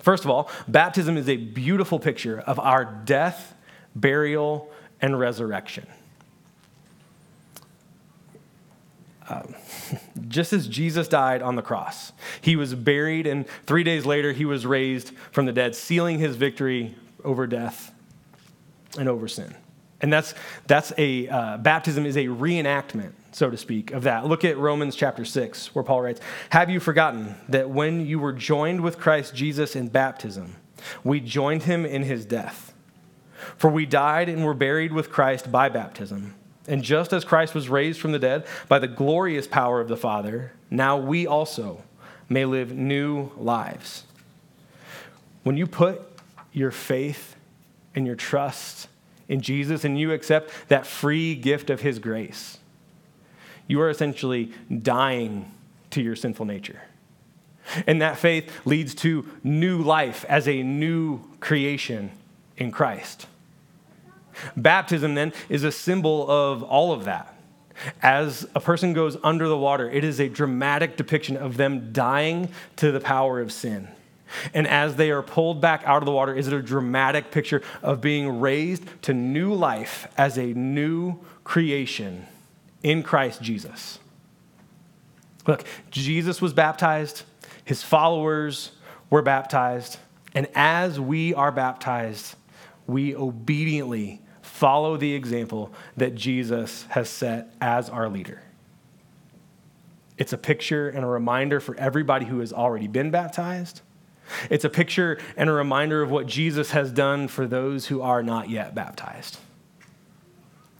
First 0.00 0.24
of 0.24 0.30
all, 0.30 0.48
baptism 0.68 1.16
is 1.16 1.28
a 1.28 1.36
beautiful 1.36 1.98
picture 1.98 2.40
of 2.40 2.58
our 2.60 2.84
death, 2.84 3.54
burial, 3.94 4.70
and 5.00 5.18
resurrection. 5.18 5.86
just 10.28 10.52
as 10.52 10.66
Jesus 10.66 11.08
died 11.08 11.42
on 11.42 11.56
the 11.56 11.62
cross, 11.62 12.12
he 12.40 12.56
was 12.56 12.74
buried, 12.74 13.26
and 13.26 13.46
three 13.66 13.84
days 13.84 14.06
later, 14.06 14.32
he 14.32 14.44
was 14.44 14.66
raised 14.66 15.12
from 15.32 15.46
the 15.46 15.52
dead, 15.52 15.74
sealing 15.74 16.18
his 16.18 16.36
victory 16.36 16.94
over 17.24 17.46
death 17.46 17.92
and 18.98 19.08
over 19.08 19.28
sin. 19.28 19.54
And 20.00 20.12
that's, 20.12 20.34
that's 20.66 20.92
a, 20.96 21.28
uh, 21.28 21.58
baptism 21.58 22.06
is 22.06 22.16
a 22.16 22.26
reenactment, 22.26 23.12
so 23.32 23.50
to 23.50 23.56
speak, 23.56 23.92
of 23.92 24.04
that. 24.04 24.26
Look 24.26 24.44
at 24.44 24.56
Romans 24.56 24.96
chapter 24.96 25.24
6, 25.24 25.74
where 25.74 25.84
Paul 25.84 26.02
writes 26.02 26.20
Have 26.50 26.70
you 26.70 26.80
forgotten 26.80 27.34
that 27.48 27.68
when 27.68 28.06
you 28.06 28.18
were 28.18 28.32
joined 28.32 28.80
with 28.80 28.98
Christ 28.98 29.34
Jesus 29.34 29.76
in 29.76 29.88
baptism, 29.88 30.56
we 31.04 31.20
joined 31.20 31.64
him 31.64 31.84
in 31.84 32.02
his 32.02 32.24
death? 32.24 32.72
For 33.56 33.70
we 33.70 33.86
died 33.86 34.28
and 34.28 34.44
were 34.44 34.54
buried 34.54 34.92
with 34.92 35.10
Christ 35.10 35.52
by 35.52 35.68
baptism. 35.68 36.34
And 36.70 36.84
just 36.84 37.12
as 37.12 37.24
Christ 37.24 37.52
was 37.52 37.68
raised 37.68 38.00
from 38.00 38.12
the 38.12 38.18
dead 38.20 38.46
by 38.68 38.78
the 38.78 38.86
glorious 38.86 39.48
power 39.48 39.80
of 39.80 39.88
the 39.88 39.96
Father, 39.96 40.52
now 40.70 40.96
we 40.96 41.26
also 41.26 41.82
may 42.28 42.44
live 42.44 42.72
new 42.72 43.32
lives. 43.36 44.04
When 45.42 45.56
you 45.56 45.66
put 45.66 46.00
your 46.52 46.70
faith 46.70 47.34
and 47.96 48.06
your 48.06 48.14
trust 48.14 48.86
in 49.28 49.40
Jesus 49.40 49.84
and 49.84 49.98
you 49.98 50.12
accept 50.12 50.52
that 50.68 50.86
free 50.86 51.34
gift 51.34 51.70
of 51.70 51.80
His 51.80 51.98
grace, 51.98 52.58
you 53.66 53.80
are 53.80 53.90
essentially 53.90 54.52
dying 54.82 55.50
to 55.90 56.00
your 56.00 56.14
sinful 56.14 56.46
nature. 56.46 56.82
And 57.84 58.00
that 58.00 58.16
faith 58.16 58.48
leads 58.64 58.94
to 58.96 59.26
new 59.42 59.82
life 59.82 60.24
as 60.28 60.46
a 60.46 60.62
new 60.62 61.20
creation 61.40 62.12
in 62.56 62.70
Christ. 62.70 63.26
Baptism, 64.56 65.14
then, 65.14 65.32
is 65.48 65.64
a 65.64 65.72
symbol 65.72 66.30
of 66.30 66.62
all 66.62 66.92
of 66.92 67.04
that. 67.04 67.34
As 68.02 68.46
a 68.54 68.60
person 68.60 68.92
goes 68.92 69.16
under 69.22 69.48
the 69.48 69.56
water, 69.56 69.90
it 69.90 70.04
is 70.04 70.20
a 70.20 70.28
dramatic 70.28 70.96
depiction 70.96 71.36
of 71.36 71.56
them 71.56 71.92
dying 71.92 72.50
to 72.76 72.92
the 72.92 73.00
power 73.00 73.40
of 73.40 73.52
sin. 73.52 73.88
And 74.54 74.66
as 74.66 74.96
they 74.96 75.10
are 75.10 75.22
pulled 75.22 75.60
back 75.60 75.82
out 75.84 76.02
of 76.02 76.06
the 76.06 76.12
water, 76.12 76.34
is 76.34 76.46
it 76.46 76.52
a 76.52 76.62
dramatic 76.62 77.30
picture 77.30 77.62
of 77.82 78.00
being 78.00 78.40
raised 78.40 78.84
to 79.02 79.14
new 79.14 79.52
life 79.52 80.06
as 80.16 80.38
a 80.38 80.46
new 80.46 81.18
creation 81.42 82.26
in 82.82 83.02
Christ 83.02 83.42
Jesus? 83.42 83.98
Look, 85.46 85.64
Jesus 85.90 86.40
was 86.40 86.52
baptized, 86.52 87.22
his 87.64 87.82
followers 87.82 88.72
were 89.08 89.22
baptized, 89.22 89.98
and 90.34 90.46
as 90.54 91.00
we 91.00 91.34
are 91.34 91.50
baptized, 91.50 92.36
we 92.90 93.14
obediently 93.14 94.22
follow 94.42 94.96
the 94.96 95.14
example 95.14 95.72
that 95.96 96.14
Jesus 96.14 96.84
has 96.90 97.08
set 97.08 97.54
as 97.60 97.88
our 97.88 98.08
leader. 98.08 98.42
It's 100.18 100.32
a 100.32 100.38
picture 100.38 100.88
and 100.88 101.04
a 101.04 101.08
reminder 101.08 101.60
for 101.60 101.74
everybody 101.76 102.26
who 102.26 102.40
has 102.40 102.52
already 102.52 102.88
been 102.88 103.10
baptized 103.10 103.80
it's 104.48 104.64
a 104.64 104.70
picture 104.70 105.18
and 105.36 105.48
a 105.50 105.52
reminder 105.52 106.02
of 106.02 106.10
what 106.10 106.26
Jesus 106.26 106.70
has 106.70 106.90
done 106.92 107.28
for 107.28 107.46
those 107.46 107.86
who 107.86 108.02
are 108.02 108.22
not 108.22 108.50
yet 108.50 108.74
baptized. 108.74 109.38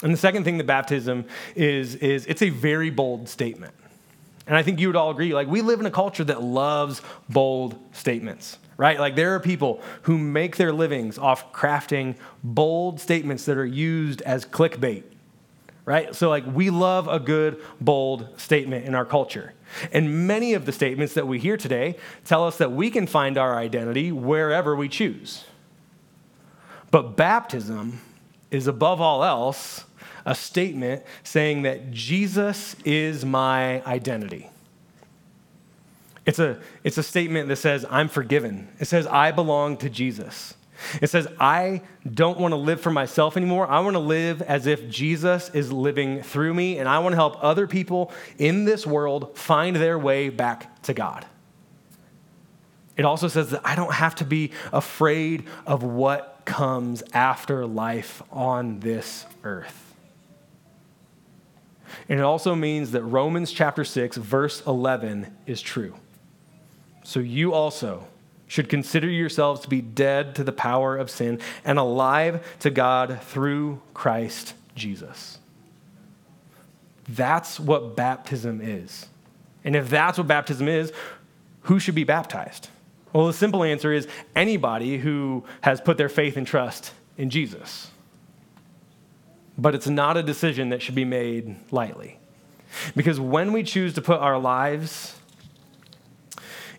And 0.03 0.13
the 0.13 0.19
second 0.19 0.45
thing 0.45 0.59
that 0.59 0.67
baptism 0.67 1.27
is, 1.55 1.95
is 1.97 2.27
it's 2.27 2.43
a 2.43 2.49
very 2.49 2.91
bold 2.91 3.29
statement. 3.29 3.75
And 4.47 4.57
I 4.57 4.63
think 4.63 4.81
you 4.81 4.89
would 4.89 4.97
all 4.97 5.11
agree, 5.11 5.35
like, 5.35 5.47
we 5.47 5.61
live 5.63 5.81
in 5.81 5.87
a 5.87 5.91
culture 5.91 6.25
that 6.25 6.43
loves 6.43 7.03
bold 7.29 7.77
statements, 7.93 8.59
right? 8.81 8.99
Like, 8.99 9.15
there 9.15 9.35
are 9.35 9.41
people 9.41 9.83
who 10.05 10.17
make 10.17 10.57
their 10.57 10.73
livings 10.73 11.19
off 11.19 11.53
crafting 11.53 12.17
bold 12.43 12.99
statements 12.99 13.45
that 13.45 13.59
are 13.59 13.67
used 13.67 14.23
as 14.23 14.47
clickbait, 14.47 15.03
right? 15.85 16.15
So, 16.17 16.31
like, 16.31 16.47
we 16.47 16.71
love 16.71 17.07
a 17.07 17.21
good, 17.21 17.63
bold 17.79 18.41
statement 18.41 18.87
in 18.87 18.95
our 18.95 19.05
culture. 19.05 19.53
And 19.93 20.27
many 20.27 20.55
of 20.55 20.65
the 20.65 20.73
statements 20.73 21.13
that 21.13 21.27
we 21.27 21.39
hear 21.39 21.59
today 21.59 21.97
tell 22.25 22.47
us 22.47 22.57
that 22.57 22.73
we 22.73 22.89
can 22.89 23.07
find 23.07 23.37
our 23.37 23.55
identity 23.59 24.13
wherever 24.13 24.75
we 24.75 24.89
choose. 24.89 25.45
But 26.91 27.19
baptism 27.19 28.01
is 28.51 28.67
above 28.67 28.99
all 28.99 29.23
else 29.23 29.85
a 30.25 30.35
statement 30.35 31.03
saying 31.23 31.63
that 31.63 31.91
Jesus 31.91 32.77
is 32.87 33.27
my 33.27 33.85
identity. 33.85 34.49
It's 36.31 36.39
a, 36.39 36.61
it's 36.85 36.97
a 36.97 37.03
statement 37.03 37.49
that 37.49 37.57
says, 37.57 37.85
I'm 37.91 38.07
forgiven. 38.07 38.69
It 38.79 38.85
says, 38.85 39.05
I 39.09 39.33
belong 39.33 39.79
to 39.79 39.91
Jesus. 39.91 40.55
It 41.03 41.11
says, 41.11 41.27
I 41.41 41.83
don't 42.09 42.39
want 42.39 42.53
to 42.53 42.57
live 42.57 42.81
for 42.81 42.93
myself 42.93 43.37
anymore. 43.37 43.67
I 43.67 43.81
want 43.81 43.95
to 43.95 44.01
live 44.01 44.41
as 44.41 44.69
if 44.69 44.89
Jesus 44.89 45.51
is 45.51 45.73
living 45.73 46.23
through 46.23 46.55
me, 46.55 46.79
and 46.79 46.89
I 46.89 47.01
want 47.01 47.15
to 47.15 47.17
help 47.17 47.43
other 47.43 47.67
people 47.67 48.13
in 48.39 48.65
this 48.65 48.87
world 48.87 49.37
find 49.37 49.75
their 49.75 49.99
way 49.99 50.29
back 50.29 50.81
to 50.83 50.95
God. 50.95 51.27
It 52.97 53.05
also 53.05 53.27
says 53.27 53.51
that 53.51 53.63
I 53.65 53.75
don't 53.75 53.95
have 53.95 54.15
to 54.17 54.25
be 54.25 54.53
afraid 54.73 55.49
of 55.67 55.83
what 55.83 56.43
comes 56.45 57.03
after 57.13 57.67
life 57.67 58.23
on 58.31 58.79
this 58.79 59.27
earth. 59.43 59.97
And 62.09 62.21
it 62.21 62.23
also 62.23 62.55
means 62.55 62.93
that 62.93 63.03
Romans 63.03 63.51
chapter 63.51 63.85
6, 63.85 64.17
verse 64.17 64.65
11 64.65 65.37
is 65.47 65.61
true. 65.61 65.97
So 67.03 67.21
you 67.21 67.53
also 67.53 68.07
should 68.47 68.69
consider 68.69 69.09
yourselves 69.09 69.61
to 69.61 69.69
be 69.69 69.81
dead 69.81 70.35
to 70.35 70.45
the 70.45 70.53
power 70.53 70.97
of 70.97 71.09
sin 71.09 71.41
and 71.65 71.79
alive 71.79 72.45
to 72.59 72.71
God 72.71 73.23
through 73.23 73.81
Christ 73.95 74.55
Jesus. 74.75 75.39
That's 77.09 77.61
what 77.61 77.95
baptism 77.95 78.61
is. 78.61 79.07
And 79.65 79.77
if 79.77 79.89
that's 79.89 80.19
what 80.19 80.27
baptism 80.27 80.69
is, 80.69 80.93
who 81.63 81.79
should 81.79 81.95
be 81.95 82.05
baptized? 82.05 82.69
Well, 83.13 83.27
the 83.27 83.33
simple 83.33 83.63
answer 83.63 83.93
is 83.93 84.09
anybody 84.35 84.99
who 84.99 85.45
has 85.61 85.81
put 85.81 85.97
their 85.97 86.09
faith 86.09 86.37
and 86.37 86.47
trust 86.47 86.93
in 87.17 87.31
Jesus. 87.31 87.91
But 89.59 89.75
it's 89.75 89.89
not 89.89 90.17
a 90.17 90.23
decision 90.23 90.71
that 90.71 90.81
should 90.83 90.95
be 90.95 91.05
made 91.05 91.57
lightly. 91.71 92.19
Because 92.97 93.21
when 93.21 93.53
we 93.53 93.63
choose 93.63 93.95
to 93.95 94.03
put 94.03 94.21
our 94.21 94.39
lives 94.39 95.20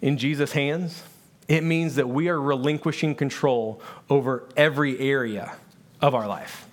in 0.02 0.18
Jesus' 0.18 0.52
hands, 0.52 1.04
it 1.48 1.64
means 1.64 1.96
that 1.96 2.08
we 2.08 2.30
are 2.30 2.42
relinquishing 2.42 3.16
control 3.16 3.82
over 4.10 4.48
every 4.56 5.00
area 5.00 5.54
of 6.02 6.16
our 6.16 6.28
life. 6.28 6.68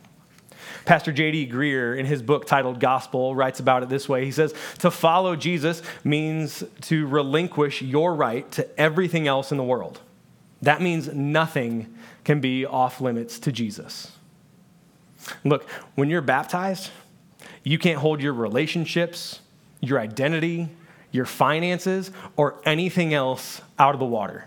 Pastor 0.85 1.13
J.D. 1.13 1.49
Greear, 1.49 1.99
in 1.99 2.07
his 2.07 2.23
book 2.23 2.47
titled 2.47 2.81
Gospel, 2.81 3.35
writes 3.35 3.61
about 3.61 3.83
it 3.83 3.91
this 3.91 4.09
way. 4.09 4.25
He 4.25 4.31
says, 4.31 4.55
To 4.79 4.91
follow 4.91 5.37
Jesus 5.37 5.83
means 6.03 6.65
to 6.83 7.07
relinquish 7.07 7.83
your 7.83 8.15
right 8.15 8.51
to 8.53 8.81
everything 8.81 9.27
else 9.27 9.51
in 9.51 9.59
the 9.59 9.65
world. 9.65 10.01
That 10.63 10.81
means 10.81 11.13
nothing 11.13 11.95
can 12.25 12.41
be 12.41 12.65
off 12.65 13.01
limits 13.01 13.39
to 13.41 13.53
Jesus. 13.53 14.13
Look, 15.45 15.69
when 15.95 16.09
you're 16.09 16.23
baptized, 16.23 16.91
you 17.63 17.79
can't 17.79 17.99
hold 17.99 18.23
your 18.23 18.33
relationships, 18.33 19.41
your 19.81 20.01
identity, 20.01 20.69
your 21.11 21.25
finances, 21.25 22.11
or 22.37 22.61
anything 22.65 23.15
else 23.15 23.61
out 23.79 23.95
of 23.95 24.01
the 24.01 24.07
water. 24.07 24.47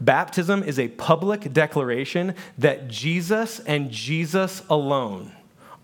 Baptism 0.00 0.62
is 0.62 0.78
a 0.78 0.88
public 0.88 1.52
declaration 1.52 2.34
that 2.58 2.88
Jesus 2.88 3.60
and 3.60 3.90
Jesus 3.90 4.62
alone 4.68 5.32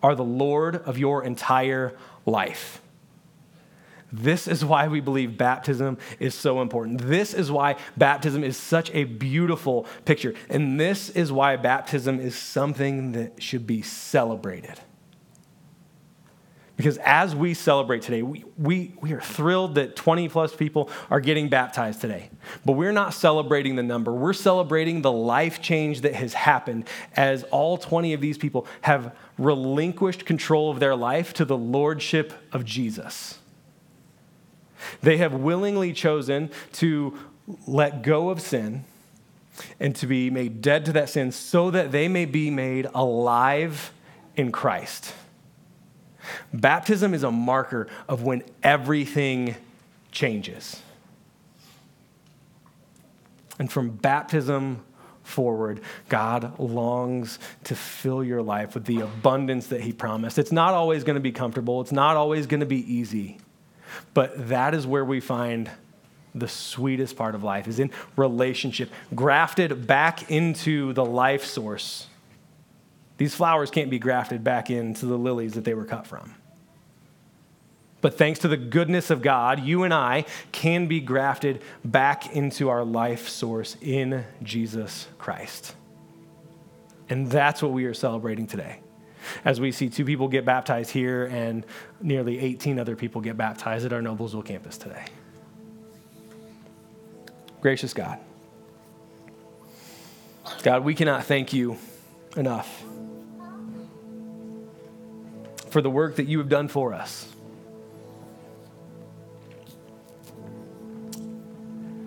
are 0.02 0.14
the 0.14 0.24
Lord 0.24 0.76
of 0.76 0.98
your 0.98 1.24
entire 1.24 1.96
life. 2.26 2.80
This 4.12 4.48
is 4.48 4.64
why 4.64 4.88
we 4.88 5.00
believe 5.00 5.38
baptism 5.38 5.98
is 6.18 6.34
so 6.34 6.60
important. 6.62 7.00
This 7.00 7.32
is 7.32 7.50
why 7.50 7.76
baptism 7.96 8.42
is 8.42 8.56
such 8.56 8.90
a 8.92 9.04
beautiful 9.04 9.86
picture. 10.04 10.34
And 10.48 10.80
this 10.80 11.10
is 11.10 11.30
why 11.30 11.56
baptism 11.56 12.18
is 12.18 12.34
something 12.34 13.12
that 13.12 13.40
should 13.40 13.66
be 13.66 13.82
celebrated. 13.82 14.80
Because 16.80 16.96
as 17.04 17.36
we 17.36 17.52
celebrate 17.52 18.00
today, 18.00 18.22
we, 18.22 18.42
we, 18.56 18.94
we 19.02 19.12
are 19.12 19.20
thrilled 19.20 19.74
that 19.74 19.96
20 19.96 20.30
plus 20.30 20.56
people 20.56 20.88
are 21.10 21.20
getting 21.20 21.50
baptized 21.50 22.00
today. 22.00 22.30
But 22.64 22.72
we're 22.72 22.90
not 22.90 23.12
celebrating 23.12 23.76
the 23.76 23.82
number. 23.82 24.10
We're 24.10 24.32
celebrating 24.32 25.02
the 25.02 25.12
life 25.12 25.60
change 25.60 26.00
that 26.00 26.14
has 26.14 26.32
happened 26.32 26.88
as 27.14 27.42
all 27.50 27.76
20 27.76 28.14
of 28.14 28.22
these 28.22 28.38
people 28.38 28.66
have 28.80 29.14
relinquished 29.36 30.24
control 30.24 30.70
of 30.70 30.80
their 30.80 30.96
life 30.96 31.34
to 31.34 31.44
the 31.44 31.54
lordship 31.54 32.32
of 32.50 32.64
Jesus. 32.64 33.38
They 35.02 35.18
have 35.18 35.34
willingly 35.34 35.92
chosen 35.92 36.50
to 36.72 37.12
let 37.66 38.00
go 38.00 38.30
of 38.30 38.40
sin 38.40 38.86
and 39.78 39.94
to 39.96 40.06
be 40.06 40.30
made 40.30 40.62
dead 40.62 40.86
to 40.86 40.92
that 40.92 41.10
sin 41.10 41.30
so 41.30 41.70
that 41.72 41.92
they 41.92 42.08
may 42.08 42.24
be 42.24 42.50
made 42.50 42.88
alive 42.94 43.92
in 44.34 44.50
Christ. 44.50 45.12
Baptism 46.52 47.14
is 47.14 47.22
a 47.22 47.30
marker 47.30 47.88
of 48.08 48.22
when 48.22 48.42
everything 48.62 49.56
changes. 50.12 50.82
And 53.58 53.70
from 53.70 53.90
baptism 53.90 54.82
forward, 55.22 55.80
God 56.08 56.58
longs 56.58 57.38
to 57.64 57.76
fill 57.76 58.24
your 58.24 58.42
life 58.42 58.74
with 58.74 58.86
the 58.86 59.00
abundance 59.00 59.68
that 59.68 59.82
He 59.82 59.92
promised. 59.92 60.38
It's 60.38 60.52
not 60.52 60.74
always 60.74 61.04
going 61.04 61.14
to 61.14 61.20
be 61.20 61.32
comfortable, 61.32 61.80
it's 61.80 61.92
not 61.92 62.16
always 62.16 62.46
going 62.46 62.60
to 62.60 62.66
be 62.66 62.92
easy. 62.92 63.38
But 64.14 64.48
that 64.48 64.74
is 64.74 64.86
where 64.86 65.04
we 65.04 65.20
find 65.20 65.70
the 66.34 66.48
sweetest 66.48 67.16
part 67.16 67.34
of 67.34 67.42
life 67.42 67.66
is 67.66 67.80
in 67.80 67.90
relationship, 68.16 68.90
grafted 69.14 69.86
back 69.86 70.30
into 70.30 70.92
the 70.92 71.04
life 71.04 71.44
source. 71.44 72.06
These 73.20 73.34
flowers 73.34 73.70
can't 73.70 73.90
be 73.90 73.98
grafted 73.98 74.42
back 74.42 74.70
into 74.70 75.04
the 75.04 75.18
lilies 75.18 75.52
that 75.52 75.64
they 75.64 75.74
were 75.74 75.84
cut 75.84 76.06
from. 76.06 76.34
But 78.00 78.16
thanks 78.16 78.38
to 78.38 78.48
the 78.48 78.56
goodness 78.56 79.10
of 79.10 79.20
God, 79.20 79.62
you 79.62 79.82
and 79.82 79.92
I 79.92 80.24
can 80.52 80.86
be 80.86 81.00
grafted 81.00 81.60
back 81.84 82.34
into 82.34 82.70
our 82.70 82.82
life 82.82 83.28
source 83.28 83.76
in 83.82 84.24
Jesus 84.42 85.06
Christ. 85.18 85.74
And 87.10 87.30
that's 87.30 87.62
what 87.62 87.72
we 87.72 87.84
are 87.84 87.92
celebrating 87.92 88.46
today. 88.46 88.80
As 89.44 89.60
we 89.60 89.70
see 89.70 89.90
two 89.90 90.06
people 90.06 90.26
get 90.26 90.46
baptized 90.46 90.90
here 90.90 91.26
and 91.26 91.66
nearly 92.00 92.38
18 92.38 92.78
other 92.78 92.96
people 92.96 93.20
get 93.20 93.36
baptized 93.36 93.84
at 93.84 93.92
our 93.92 94.00
Noblesville 94.00 94.46
campus 94.46 94.78
today. 94.78 95.04
Gracious 97.60 97.92
God, 97.92 98.18
God, 100.62 100.84
we 100.84 100.94
cannot 100.94 101.26
thank 101.26 101.52
you 101.52 101.76
enough 102.34 102.82
for 105.70 105.80
the 105.80 105.90
work 105.90 106.16
that 106.16 106.26
you 106.26 106.38
have 106.38 106.48
done 106.48 106.68
for 106.68 106.92
us. 106.92 107.28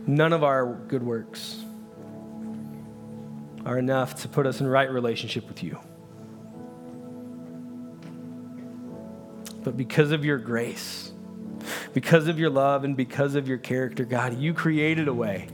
None 0.05 0.33
of 0.33 0.43
our 0.43 0.65
good 0.87 1.01
works 1.01 1.63
are 3.65 3.79
enough 3.79 4.21
to 4.21 4.27
put 4.27 4.45
us 4.45 4.59
in 4.59 4.67
right 4.67 4.91
relationship 4.91 5.47
with 5.47 5.63
you. 5.63 5.79
But 9.63 9.77
because 9.77 10.11
of 10.11 10.25
your 10.25 10.37
grace, 10.37 11.13
because 11.93 12.27
of 12.27 12.37
your 12.37 12.49
love, 12.49 12.83
and 12.83 12.97
because 12.97 13.35
of 13.35 13.47
your 13.47 13.57
character, 13.57 14.03
God, 14.03 14.37
you 14.37 14.53
created 14.53 15.07
a 15.07 15.13
way. 15.13 15.47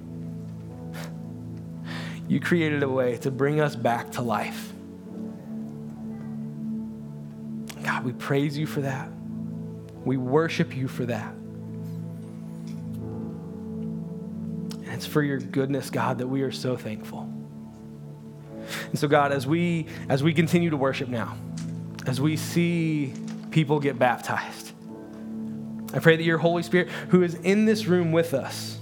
You 2.28 2.40
created 2.40 2.82
a 2.82 2.90
way 2.90 3.18
to 3.18 3.30
bring 3.30 3.60
us 3.60 3.76
back 3.76 4.12
to 4.14 4.24
life. 4.24 4.74
God, 8.00 8.06
we 8.06 8.14
praise 8.14 8.58
you 8.58 8.66
for 8.66 8.80
that. 8.80 9.12
We 10.06 10.16
worship 10.16 10.74
you 10.74 10.88
for 10.88 11.06
that. 11.08 11.34
And 14.74 14.88
it's 14.88 15.06
for 15.06 15.22
your 15.22 15.38
goodness, 15.38 15.90
God, 15.90 16.20
that 16.20 16.28
we 16.28 16.44
are 16.44 16.52
so 16.52 16.78
thankful. 16.78 17.30
And 18.86 18.98
so, 18.98 19.10
God, 19.10 19.34
as 19.34 19.46
we 19.46 19.88
as 20.08 20.24
we 20.24 20.34
continue 20.34 20.70
to 20.70 20.78
worship 20.78 21.10
now, 21.10 21.36
as 22.06 22.22
we 22.22 22.38
see 22.38 23.12
people 23.52 23.82
get 23.82 24.00
baptized, 24.00 24.72
I 25.94 26.00
pray 26.00 26.16
that 26.16 26.24
your 26.24 26.38
Holy 26.38 26.64
Spirit, 26.64 26.88
who 27.10 27.22
is 27.22 27.34
in 27.36 27.66
this 27.66 27.86
room 27.86 28.14
with 28.14 28.34
us, 28.34 28.80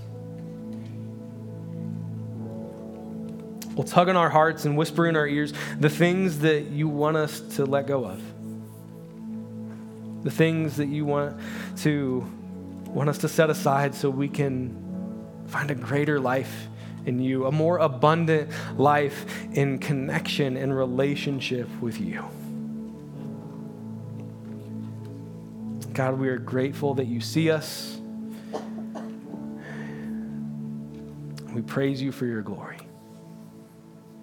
will 3.75 3.83
tug 3.83 4.09
on 4.09 4.15
our 4.15 4.29
hearts 4.29 4.65
and 4.65 4.77
whisper 4.77 5.07
in 5.07 5.15
our 5.15 5.27
ears 5.27 5.53
the 5.79 5.89
things 5.89 6.37
that 6.41 6.67
you 6.67 6.87
want 6.87 7.17
us 7.17 7.39
to 7.55 7.65
let 7.65 7.87
go 7.87 8.05
of. 8.05 8.21
The 10.27 10.31
things 10.31 10.75
that 10.75 10.87
you 10.87 11.05
want 11.05 11.39
to 11.83 12.29
want 12.87 13.07
us 13.07 13.19
to 13.19 13.29
set 13.29 13.49
aside 13.49 13.95
so 13.95 14.09
we 14.09 14.27
can 14.27 14.75
find 15.47 15.71
a 15.71 15.73
greater 15.73 16.19
life 16.19 16.67
in 17.05 17.17
you, 17.17 17.45
a 17.45 17.51
more 17.53 17.77
abundant 17.77 18.51
life 18.77 19.25
in 19.53 19.79
connection 19.79 20.57
and 20.57 20.75
relationship 20.75 21.69
with 21.79 22.01
you. 22.01 22.25
God, 25.93 26.19
we 26.19 26.27
are 26.27 26.39
grateful 26.39 26.95
that 26.95 27.05
you 27.05 27.21
see 27.21 27.49
us. 27.49 27.97
We 31.53 31.61
praise 31.61 32.01
you 32.01 32.11
for 32.11 32.25
your 32.25 32.41
glory. 32.41 32.79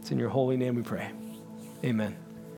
It's 0.03 0.11
in 0.11 0.19
your 0.19 0.29
holy 0.29 0.59
name 0.59 0.75
we 0.75 0.83
pray. 0.83 1.11
Amen. 1.83 2.15